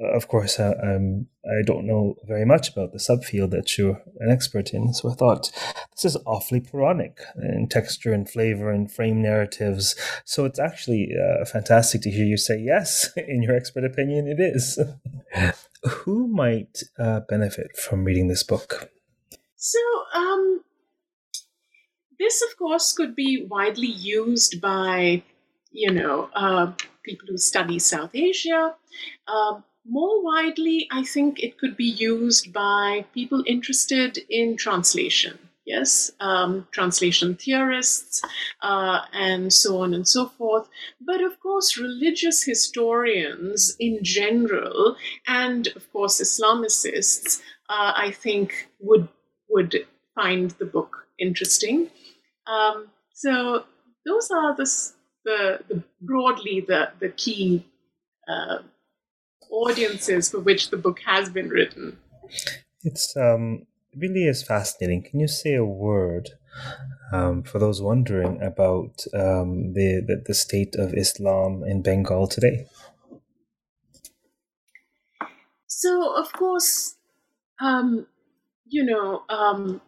Uh, 0.00 0.14
of 0.14 0.28
course, 0.28 0.60
um, 0.60 1.26
I 1.44 1.62
don't 1.64 1.86
know 1.86 2.16
very 2.26 2.44
much 2.44 2.68
about 2.70 2.92
the 2.92 2.98
subfield 2.98 3.50
that 3.50 3.78
you're 3.78 4.02
an 4.20 4.30
expert 4.30 4.74
in, 4.74 4.92
so 4.92 5.10
I 5.10 5.14
thought 5.14 5.50
this 5.92 6.04
is 6.04 6.16
awfully 6.26 6.60
Puranic 6.60 7.18
in 7.36 7.68
texture 7.68 8.12
and 8.12 8.28
flavor 8.28 8.70
and 8.70 8.92
frame 8.92 9.22
narratives. 9.22 9.96
So 10.24 10.44
it's 10.44 10.58
actually 10.58 11.10
uh, 11.16 11.44
fantastic 11.46 12.02
to 12.02 12.10
hear 12.10 12.26
you 12.26 12.36
say 12.36 12.58
yes, 12.58 13.10
in 13.16 13.42
your 13.42 13.56
expert 13.56 13.84
opinion, 13.84 14.28
it 14.28 14.40
is. 14.40 14.78
Who 15.90 16.26
might 16.28 16.82
uh, 16.98 17.20
benefit 17.28 17.76
from 17.76 18.04
reading 18.04 18.28
this 18.28 18.42
book? 18.42 18.90
So, 19.56 19.78
um, 20.14 20.64
this, 22.18 22.42
of 22.42 22.56
course, 22.58 22.92
could 22.92 23.14
be 23.14 23.46
widely 23.48 23.86
used 23.86 24.60
by 24.60 25.22
you 25.76 25.92
know, 25.92 26.30
uh, 26.34 26.72
people 27.04 27.28
who 27.28 27.36
study 27.36 27.78
South 27.78 28.14
Asia. 28.14 28.74
Uh, 29.28 29.60
more 29.88 30.22
widely, 30.22 30.88
I 30.90 31.02
think 31.04 31.40
it 31.40 31.58
could 31.58 31.76
be 31.76 31.84
used 31.84 32.52
by 32.52 33.04
people 33.14 33.42
interested 33.46 34.18
in 34.28 34.56
translation. 34.56 35.38
yes, 35.66 36.12
um, 36.20 36.66
translation 36.70 37.34
theorists, 37.34 38.22
uh, 38.62 39.00
and 39.12 39.52
so 39.52 39.82
on 39.82 39.92
and 39.94 40.06
so 40.08 40.26
forth. 40.28 40.68
But 41.00 41.22
of 41.22 41.38
course, 41.40 41.76
religious 41.76 42.44
historians 42.44 43.76
in 43.78 43.98
general, 44.02 44.96
and 45.26 45.66
of 45.76 45.92
course, 45.92 46.20
Islamicists, 46.20 47.40
uh, 47.68 47.92
I 47.96 48.12
think 48.12 48.68
would 48.80 49.08
would 49.48 49.86
find 50.14 50.50
the 50.52 50.66
book 50.66 51.06
interesting. 51.18 51.90
Um, 52.46 52.88
so 53.12 53.64
those 54.06 54.30
are 54.30 54.54
the, 54.56 54.66
the, 55.24 55.60
the, 55.68 55.82
broadly 56.00 56.60
the 56.60 56.90
the 57.00 57.08
key 57.10 57.66
uh, 58.28 58.58
audiences 59.50 60.30
for 60.30 60.40
which 60.40 60.70
the 60.70 60.76
book 60.76 61.00
has 61.06 61.28
been 61.30 61.48
written. 61.48 61.98
It's 62.82 63.16
um, 63.16 63.66
really 63.96 64.26
is 64.26 64.42
fascinating. 64.42 65.02
Can 65.02 65.20
you 65.20 65.28
say 65.28 65.54
a 65.54 65.64
word 65.64 66.30
um, 67.12 67.42
for 67.42 67.58
those 67.58 67.82
wondering 67.82 68.42
about 68.42 69.04
um, 69.14 69.72
the, 69.74 70.02
the, 70.06 70.22
the 70.26 70.34
state 70.34 70.74
of 70.76 70.94
Islam 70.94 71.64
in 71.64 71.82
Bengal 71.82 72.26
today? 72.26 72.66
So, 75.66 76.16
of 76.16 76.32
course, 76.32 76.96
um, 77.60 78.06
you 78.66 78.84
know, 78.84 79.22
um, 79.28 79.80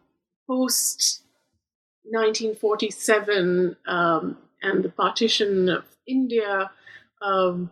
post 0.47 1.23
1947 2.05 3.77
um, 3.87 4.39
and 4.63 4.85
the 4.85 4.89
partition 4.89 5.69
of 5.69 5.85
India, 6.07 6.71
um, 7.23 7.71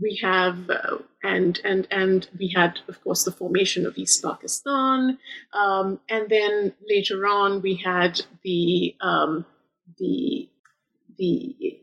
we 0.00 0.18
have 0.22 0.70
uh, 0.70 0.98
and 1.22 1.60
and 1.64 1.86
and 1.90 2.28
we 2.38 2.48
had 2.54 2.78
of 2.88 3.02
course 3.02 3.24
the 3.24 3.32
formation 3.32 3.86
of 3.86 3.96
east 3.98 4.22
pakistan. 4.22 5.18
Um, 5.52 6.00
and 6.08 6.28
then 6.28 6.74
later 6.88 7.26
on 7.26 7.62
we 7.62 7.74
had 7.76 8.20
the 8.44 8.94
um, 9.00 9.44
the 9.98 10.48
the 11.18 11.80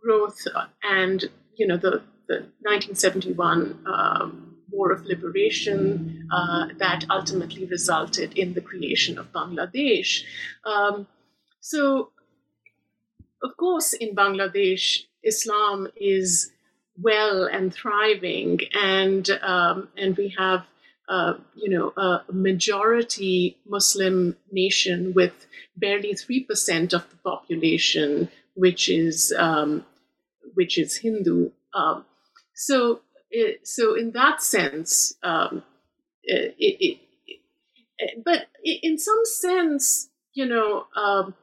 growth 0.00 0.38
and 0.82 1.24
you 1.56 1.66
know 1.66 1.76
the 1.76 2.02
the 2.28 2.44
1971 2.60 3.84
um, 3.86 4.56
war 4.70 4.92
of 4.92 5.04
liberation 5.06 6.28
uh, 6.30 6.66
that 6.76 7.04
ultimately 7.10 7.64
resulted 7.64 8.36
in 8.36 8.52
the 8.54 8.60
creation 8.60 9.18
of 9.18 9.32
bangladesh. 9.32 10.22
Um, 10.64 11.06
so 11.60 12.10
of 13.42 13.56
course 13.56 13.92
in 13.92 14.14
bangladesh 14.14 15.04
islam 15.22 15.88
is 15.96 16.50
well 17.00 17.44
and 17.44 17.72
thriving, 17.72 18.60
and 18.74 19.28
um, 19.42 19.88
and 19.96 20.16
we 20.16 20.34
have 20.38 20.64
uh, 21.08 21.34
you 21.54 21.70
know 21.70 21.92
a 21.96 22.24
majority 22.30 23.58
Muslim 23.66 24.36
nation 24.50 25.14
with 25.14 25.46
barely 25.76 26.14
three 26.14 26.44
percent 26.44 26.92
of 26.92 27.08
the 27.10 27.16
population, 27.16 28.28
which 28.54 28.88
is 28.88 29.32
um, 29.38 29.84
which 30.54 30.78
is 30.78 30.96
Hindu. 30.96 31.50
Um, 31.74 32.04
so 32.54 33.00
it, 33.30 33.66
so 33.66 33.94
in 33.94 34.12
that 34.12 34.42
sense, 34.42 35.14
um, 35.22 35.62
it, 36.22 36.54
it, 36.58 36.98
but 38.24 38.46
in 38.64 38.98
some 38.98 39.24
sense, 39.24 40.08
you 40.34 40.46
know 40.46 40.86
um, 40.96 41.34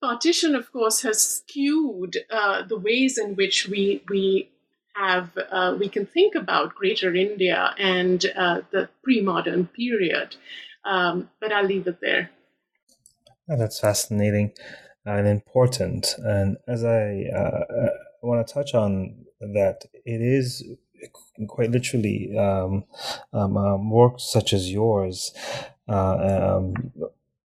partition, 0.00 0.54
of 0.54 0.72
course, 0.72 1.02
has 1.02 1.22
skewed 1.22 2.16
uh, 2.30 2.62
the 2.62 2.78
ways 2.78 3.18
in 3.18 3.36
which 3.36 3.68
we 3.68 4.02
we 4.08 4.50
have 4.94 5.30
uh, 5.50 5.76
we 5.78 5.88
can 5.88 6.06
think 6.06 6.34
about 6.34 6.74
Greater 6.74 7.14
India 7.14 7.74
and 7.78 8.24
uh, 8.36 8.60
the 8.70 8.88
pre-modern 9.02 9.66
period. 9.66 10.36
Um, 10.84 11.30
but 11.40 11.52
I'll 11.52 11.64
leave 11.64 11.86
it 11.86 12.00
there. 12.00 12.30
Oh, 13.48 13.56
that's 13.56 13.80
fascinating 13.80 14.52
and 15.04 15.26
important. 15.26 16.14
And 16.18 16.56
as 16.68 16.84
I, 16.84 17.24
uh, 17.34 17.64
I 18.22 18.26
want 18.26 18.46
to 18.46 18.54
touch 18.54 18.74
on 18.74 19.26
that, 19.40 19.84
it 20.04 20.20
is 20.20 20.64
quite 21.48 21.70
literally 21.70 22.36
um, 22.36 22.84
um, 23.32 23.90
works 23.90 24.30
such 24.30 24.52
as 24.52 24.70
yours 24.70 25.32
uh, 25.88 26.58
um, 26.58 26.92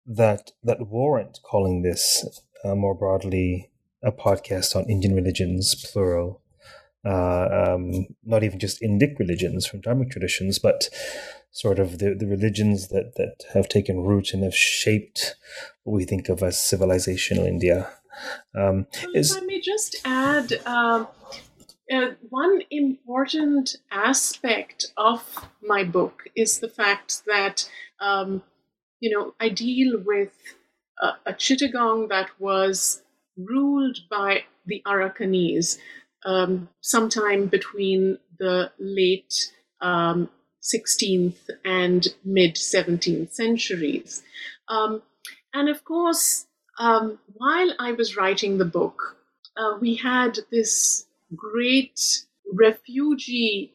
that 0.06 0.52
that 0.64 0.88
warrant 0.88 1.40
calling 1.44 1.82
this 1.82 2.42
uh, 2.64 2.76
more 2.76 2.94
broadly 2.94 3.72
a 4.04 4.12
podcast 4.12 4.76
on 4.76 4.90
Indian 4.90 5.16
religions, 5.16 5.74
plural, 5.74 6.42
uh, 7.06 7.76
um, 7.76 8.08
not 8.24 8.44
even 8.44 8.60
just 8.60 8.82
Indic 8.82 9.20
religions 9.20 9.66
from 9.66 9.82
Dharmic 9.82 10.12
traditions, 10.12 10.60
but 10.60 10.90
sort 11.52 11.80
of 11.80 12.00
the, 12.00 12.14
the 12.14 12.28
religions 12.28 12.90
that, 12.90 13.14
that 13.16 13.46
have 13.54 13.70
taken 13.70 14.02
root 14.02 14.34
and 14.34 14.44
have 14.44 14.56
shaped 14.56 15.36
what 15.84 15.96
we 15.96 16.06
think 16.06 16.30
of 16.30 16.44
as 16.44 16.58
civilizational 16.58 17.48
India. 17.48 17.90
Um, 18.54 18.88
is, 19.14 19.36
if 19.36 19.44
I 19.44 19.46
may 19.46 19.62
just 19.62 19.98
add, 20.06 20.54
um, 20.66 21.08
uh, 21.92 22.08
one 22.30 22.62
important 22.72 23.76
aspect 23.92 24.88
of 24.98 25.48
my 25.62 25.84
book 25.84 26.24
is 26.36 26.60
the 26.60 26.70
fact 26.70 27.22
that, 27.28 27.70
um, 28.00 28.42
you 29.00 29.16
know, 29.16 29.34
I 29.40 29.50
deal 29.50 30.00
with 30.04 30.34
a, 31.02 31.10
a 31.28 31.34
Chittagong 31.34 32.10
that 32.10 32.30
was 32.40 33.04
ruled 33.38 34.00
by 34.10 34.44
the 34.66 34.82
Arakanese 34.86 35.78
um, 36.26 36.70
sometime 36.82 37.48
between 37.48 38.18
the 38.40 38.72
late 38.80 39.34
um, 39.82 40.30
16th 40.62 41.50
and 41.64 42.08
mid 42.24 42.56
17th 42.56 43.32
centuries. 43.32 44.24
Um, 44.68 45.04
and 45.54 45.70
of 45.70 45.86
course, 45.86 46.48
um, 46.80 47.20
while 47.34 47.74
I 47.80 47.92
was 47.94 48.18
writing 48.18 48.58
the 48.58 48.66
book, 48.66 49.18
uh, 49.56 49.78
we 49.80 49.96
had 49.96 50.40
this 50.52 51.06
great 51.36 52.00
refugee 52.52 53.74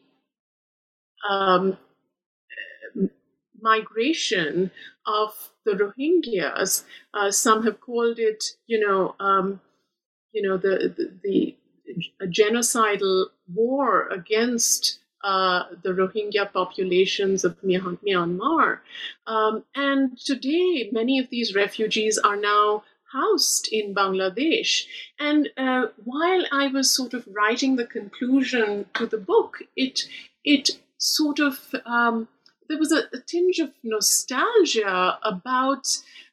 um, 1.27 1.77
migration 3.61 4.71
of 5.05 5.51
the 5.65 5.71
Rohingyas. 5.71 6.83
Uh, 7.13 7.31
some 7.31 7.63
have 7.63 7.79
called 7.79 8.19
it, 8.19 8.43
you 8.67 8.79
know, 8.85 9.15
um, 9.19 9.61
you 10.33 10.41
know, 10.41 10.57
the, 10.57 10.93
the, 10.95 11.11
the 11.23 11.55
a 12.21 12.25
genocidal 12.25 13.27
war 13.53 14.07
against 14.09 14.99
uh, 15.23 15.63
the 15.83 15.89
Rohingya 15.89 16.51
populations 16.51 17.43
of 17.43 17.59
Myanmar. 17.61 18.79
Um, 19.27 19.63
and 19.75 20.17
today, 20.17 20.89
many 20.91 21.19
of 21.19 21.29
these 21.29 21.53
refugees 21.53 22.17
are 22.17 22.37
now 22.37 22.83
housed 23.11 23.67
in 23.71 23.93
Bangladesh. 23.93 24.85
And 25.19 25.49
uh, 25.57 25.87
while 26.03 26.43
I 26.51 26.67
was 26.67 26.89
sort 26.89 27.13
of 27.13 27.27
writing 27.31 27.75
the 27.75 27.85
conclusion 27.85 28.85
to 28.95 29.05
the 29.05 29.17
book, 29.17 29.59
it 29.75 30.07
it 30.43 30.71
sort 30.97 31.39
of 31.39 31.75
um, 31.85 32.27
there 32.67 32.79
was 32.79 32.91
a, 32.91 33.03
a, 33.13 33.19
tinge 33.27 33.59
of 33.59 33.71
nostalgia 33.83 35.19
about 35.23 35.87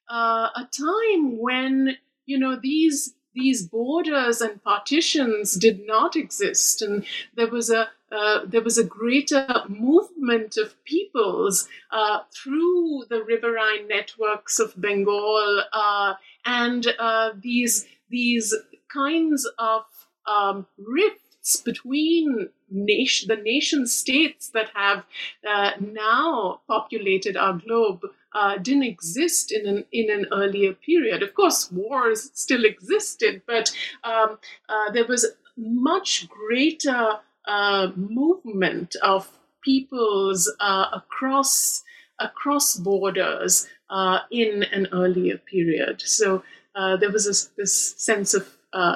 uh, 0.09 0.49
a 0.55 0.69
time 0.73 1.39
when 1.39 1.97
you 2.27 2.39
know 2.39 2.57
these 2.57 3.15
these 3.39 3.67
borders 3.67 4.41
and 4.41 4.63
partitions 4.63 5.55
did 5.55 5.87
not 5.87 6.17
exist, 6.17 6.83
and 6.83 7.05
there 7.37 7.49
was 7.49 7.71
a 7.71 7.89
uh, 8.11 8.41
there 8.47 8.63
was 8.63 8.79
a 8.79 8.85
greater 8.85 9.47
movement 9.69 10.57
of 10.57 10.83
peoples 10.85 11.69
uh, 11.91 12.21
through 12.33 13.05
the 13.11 13.23
riverine 13.23 13.87
networks 13.87 14.59
of 14.59 14.73
Bengal, 14.81 15.63
uh, 15.73 16.15
and 16.47 16.87
uh, 16.99 17.31
these 17.41 17.87
these 18.09 18.55
kinds 18.93 19.47
of 19.59 19.83
um, 20.27 20.67
rifts 20.79 21.57
between 21.57 22.49
nation, 22.71 23.29
the 23.29 23.37
nation 23.37 23.87
states 23.87 24.51
that 24.51 24.71
have 24.75 25.05
uh, 25.49 25.73
now 25.81 26.61
populated 26.67 27.37
our 27.37 27.55
globe 27.55 28.03
uh, 28.35 28.59
didn't 28.59 28.83
exist 28.83 29.53
in 29.53 29.67
an 29.67 29.85
in 29.93 30.11
an 30.11 30.27
earlier 30.33 30.73
period. 30.75 31.23
Of 31.23 31.35
course, 31.35 31.71
wars 31.73 32.31
still 32.35 32.65
existed, 32.65 33.43
but 33.47 33.73
um, 34.05 34.39
uh, 34.69 34.91
there 34.93 35.07
was 35.07 35.27
much 35.57 36.29
greater 36.29 37.19
uh, 37.47 37.91
movement 37.97 38.95
of 39.03 39.31
peoples 39.63 40.53
uh, 40.61 40.87
across 40.93 41.83
across 42.21 42.77
borders 42.77 43.69
uh, 43.91 44.21
in 44.31 44.65
an 44.65 44.89
earlier 44.93 45.39
period. 45.39 46.03
So 46.03 46.43
uh, 46.75 46.97
there 46.97 47.11
was 47.11 47.25
this, 47.27 47.47
this 47.57 47.95
sense 47.97 48.35
of 48.35 48.47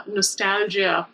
nostalgia 0.06 1.08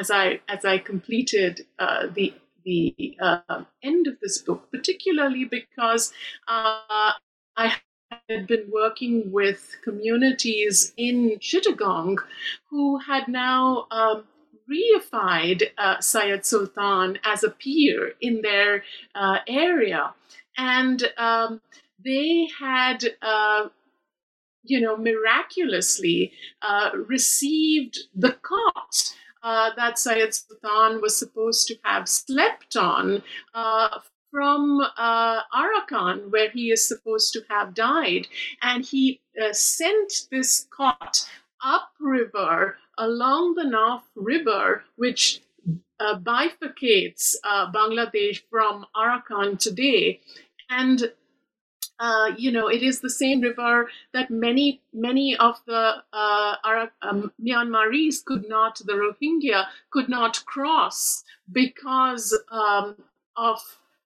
as 0.00 0.10
I 0.10 0.40
as 0.48 0.64
I 0.64 0.78
completed 0.78 1.66
the 1.78 2.34
the 2.64 3.16
uh, 3.20 3.64
end 3.82 4.06
of 4.06 4.18
this 4.20 4.38
book, 4.38 4.70
particularly 4.70 5.44
because 5.44 6.12
uh, 6.48 7.12
I 7.56 7.76
had 8.28 8.46
been 8.46 8.70
working 8.72 9.30
with 9.32 9.76
communities 9.84 10.92
in 10.96 11.38
Chittagong 11.38 12.18
who 12.70 12.98
had 12.98 13.28
now 13.28 13.86
um, 13.90 14.24
reified 14.70 15.64
uh, 15.78 16.00
Syed 16.00 16.44
Sultan 16.44 17.18
as 17.24 17.44
a 17.44 17.50
pir 17.50 18.12
in 18.20 18.42
their 18.42 18.84
uh, 19.14 19.38
area. 19.46 20.14
And 20.56 21.02
um, 21.16 21.60
they 22.04 22.48
had, 22.58 23.04
uh, 23.22 23.68
you 24.62 24.80
know, 24.80 24.96
miraculously 24.96 26.32
uh, 26.62 26.90
received 26.94 27.98
the 28.14 28.32
cot 28.42 29.14
uh, 29.42 29.70
that 29.76 29.98
Syed 29.98 30.34
Sultan 30.34 31.00
was 31.00 31.16
supposed 31.16 31.66
to 31.68 31.76
have 31.84 32.08
slept 32.08 32.76
on 32.76 33.22
uh, 33.54 33.98
from 34.30 34.80
uh, 34.96 35.40
Arakan, 35.54 36.30
where 36.30 36.50
he 36.50 36.70
is 36.70 36.88
supposed 36.88 37.32
to 37.34 37.42
have 37.50 37.74
died. 37.74 38.26
And 38.62 38.84
he 38.84 39.20
uh, 39.40 39.52
sent 39.52 40.26
this 40.30 40.66
cot 40.70 41.28
upriver 41.62 42.78
along 42.98 43.54
the 43.54 43.64
Naf 43.64 44.02
River, 44.16 44.84
which 44.96 45.42
uh, 46.00 46.18
bifurcates 46.18 47.34
uh, 47.44 47.70
Bangladesh 47.70 48.42
from 48.50 48.86
Arakan 48.96 49.58
today. 49.58 50.20
And 50.68 51.12
uh, 52.02 52.32
you 52.36 52.50
know, 52.50 52.66
it 52.66 52.82
is 52.82 52.98
the 52.98 53.08
same 53.08 53.40
river 53.40 53.88
that 54.12 54.28
many, 54.28 54.80
many 54.92 55.36
of 55.36 55.62
the 55.66 56.02
uh, 56.12 56.56
um, 57.00 57.30
Myanmaris 57.40 58.24
could 58.24 58.48
not, 58.48 58.80
the 58.84 58.94
Rohingya 58.94 59.66
could 59.90 60.08
not 60.08 60.44
cross 60.44 61.22
because 61.52 62.36
um, 62.50 62.96
of, 63.36 63.60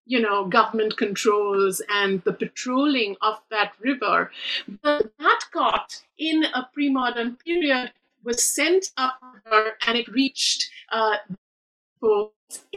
you 0.04 0.20
know, 0.20 0.44
government 0.44 0.98
controls 0.98 1.80
and 1.88 2.22
the 2.24 2.34
patrolling 2.34 3.16
of 3.22 3.40
that 3.50 3.72
river. 3.80 4.30
But 4.82 5.10
that 5.18 5.40
cot 5.50 6.02
in 6.18 6.44
a 6.54 6.68
pre-modern 6.74 7.36
period 7.36 7.92
was 8.22 8.44
sent 8.44 8.90
up 8.98 9.18
and 9.86 9.96
it 9.96 10.08
reached 10.08 10.68
uh, 10.92 11.16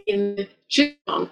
in 0.06 0.48
Chittagong. 0.70 1.30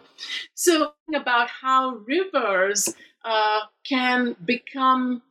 So 0.54 0.94
about 1.14 1.50
how 1.50 1.98
rivers 2.06 2.94
uh, 3.24 3.62
can 3.88 4.36
become 4.46 5.22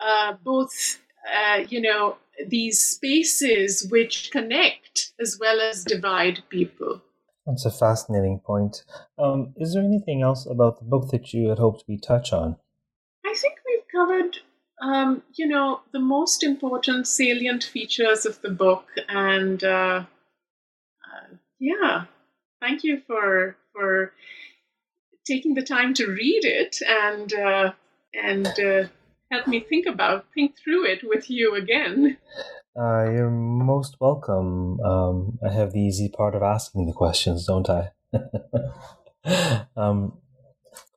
uh, 0.00 0.34
both, 0.44 1.00
uh, 1.34 1.60
you 1.68 1.80
know, 1.80 2.16
these 2.48 2.86
spaces 2.86 3.86
which 3.90 4.30
connect 4.30 5.12
as 5.20 5.38
well 5.40 5.60
as 5.60 5.84
divide 5.84 6.42
people. 6.48 7.00
That's 7.46 7.64
a 7.64 7.70
fascinating 7.70 8.40
point. 8.40 8.84
Um, 9.18 9.54
is 9.56 9.74
there 9.74 9.82
anything 9.82 10.22
else 10.22 10.46
about 10.46 10.78
the 10.78 10.84
book 10.84 11.10
that 11.10 11.32
you 11.32 11.48
had 11.48 11.58
hoped 11.58 11.84
we 11.86 11.96
touch 11.96 12.32
on? 12.32 12.56
I 13.24 13.34
think 13.34 13.54
we've 13.66 13.88
covered, 13.90 14.38
um, 14.82 15.22
you 15.34 15.46
know, 15.46 15.80
the 15.92 16.00
most 16.00 16.42
important 16.42 17.06
salient 17.06 17.62
features 17.64 18.26
of 18.26 18.40
the 18.42 18.50
book, 18.50 18.86
and 19.08 19.62
uh, 19.62 20.04
yeah, 21.58 22.04
thank 22.60 22.84
you 22.84 23.02
for 23.06 23.56
for 23.72 24.12
taking 25.26 25.54
the 25.54 25.62
time 25.62 25.92
to 25.94 26.06
read 26.06 26.44
it 26.44 26.78
and 26.86 27.32
uh, 27.34 27.72
and 28.14 28.46
uh, 28.46 28.88
help 29.30 29.46
me 29.46 29.60
think 29.60 29.86
about 29.86 30.26
think 30.34 30.56
through 30.62 30.86
it 30.86 31.00
with 31.02 31.30
you 31.30 31.54
again. 31.54 32.16
Uh, 32.78 33.10
you're 33.10 33.30
most 33.30 33.96
welcome. 34.00 34.78
Um, 34.80 35.38
I 35.44 35.50
have 35.50 35.72
the 35.72 35.80
easy 35.80 36.08
part 36.08 36.34
of 36.34 36.42
asking 36.42 36.86
the 36.86 36.92
questions, 36.92 37.46
don't 37.46 37.68
I? 37.70 37.92
um, 39.76 40.18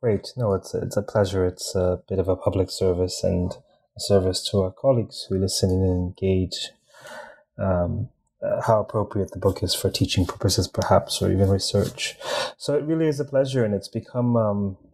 great. 0.01 0.28
No, 0.36 0.53
it's 0.53 0.74
it's 0.74 0.97
a 0.97 1.01
pleasure. 1.01 1.45
It's 1.45 1.76
a 1.76 2.01
bit 2.10 2.20
of 2.20 2.28
a 2.28 2.36
public 2.36 2.70
service 2.70 3.24
and 3.24 3.53
a 3.95 3.99
service 3.99 4.47
to 4.49 4.62
our 4.62 4.72
colleagues 4.72 5.28
who 5.30 5.39
listen 5.39 5.70
and 5.72 5.86
engage. 5.86 6.72
Um, 7.57 8.10
uh, 8.41 8.61
how 8.61 8.79
appropriate 8.79 9.31
the 9.31 9.39
book 9.39 9.61
is 9.61 9.75
for 9.75 9.89
teaching 9.89 10.25
purposes, 10.25 10.67
perhaps, 10.67 11.21
or 11.21 11.31
even 11.31 11.49
research. 11.49 12.15
So 12.57 12.73
it 12.75 12.83
really 12.83 13.07
is 13.07 13.19
a 13.19 13.25
pleasure, 13.25 13.65
and 13.65 13.73
it's 13.73 13.87
become 13.87 14.37
um, 14.37 14.77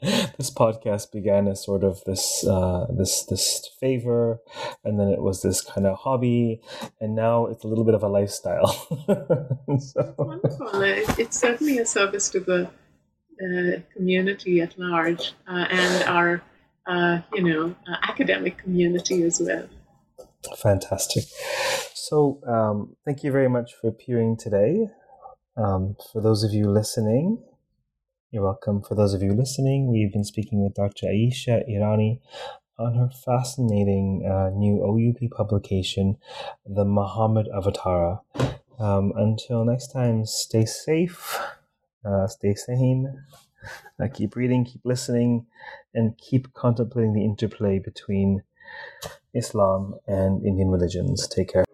this 0.00 0.50
podcast 0.50 1.12
began 1.12 1.48
as 1.48 1.62
sort 1.64 1.84
of 1.84 2.02
this 2.04 2.46
uh, 2.46 2.86
this 2.90 3.24
this 3.24 3.68
favor, 3.78 4.40
and 4.84 4.98
then 4.98 5.08
it 5.08 5.20
was 5.20 5.42
this 5.42 5.60
kind 5.60 5.86
of 5.86 5.98
hobby, 5.98 6.62
and 7.00 7.14
now 7.14 7.46
it's 7.46 7.64
a 7.64 7.68
little 7.68 7.84
bit 7.84 7.94
of 7.94 8.02
a 8.02 8.08
lifestyle. 8.08 8.72
so. 9.78 10.14
Wonderful! 10.16 10.82
It's 11.18 11.38
certainly 11.38 11.78
a 11.78 11.86
service 11.86 12.30
to 12.30 12.40
the 12.40 12.70
uh, 13.42 13.80
community 13.92 14.60
at 14.60 14.78
large 14.78 15.32
uh, 15.48 15.66
and 15.68 16.04
our 16.04 16.42
uh, 16.86 17.20
you 17.34 17.42
know 17.42 17.74
uh, 17.88 17.96
academic 18.02 18.58
community 18.58 19.24
as 19.24 19.40
well. 19.40 19.66
Fantastic. 20.56 21.24
So, 22.06 22.38
um, 22.46 22.96
thank 23.06 23.24
you 23.24 23.32
very 23.32 23.48
much 23.48 23.72
for 23.72 23.88
appearing 23.88 24.36
today. 24.36 24.90
Um, 25.56 25.96
for 26.12 26.20
those 26.20 26.44
of 26.44 26.52
you 26.52 26.68
listening, 26.68 27.42
you're 28.30 28.42
welcome. 28.42 28.82
For 28.82 28.94
those 28.94 29.14
of 29.14 29.22
you 29.22 29.32
listening, 29.32 29.90
we've 29.90 30.12
been 30.12 30.22
speaking 30.22 30.62
with 30.62 30.74
Dr. 30.74 31.06
Ayesha 31.06 31.62
Irani 31.66 32.20
on 32.78 32.96
her 32.96 33.08
fascinating 33.24 34.22
uh, 34.30 34.50
new 34.50 34.84
OUP 34.84 35.30
publication, 35.30 36.18
The 36.66 36.84
Muhammad 36.84 37.48
Avatara. 37.56 38.20
Um, 38.78 39.14
until 39.16 39.64
next 39.64 39.90
time, 39.90 40.26
stay 40.26 40.66
safe, 40.66 41.40
uh, 42.04 42.26
stay 42.26 42.54
sane, 42.54 43.24
uh, 43.98 44.08
keep 44.12 44.36
reading, 44.36 44.66
keep 44.66 44.82
listening, 44.84 45.46
and 45.94 46.18
keep 46.18 46.52
contemplating 46.52 47.14
the 47.14 47.24
interplay 47.24 47.78
between 47.78 48.42
Islam 49.32 49.94
and 50.06 50.44
Indian 50.44 50.68
religions. 50.68 51.26
Take 51.26 51.48
care. 51.54 51.64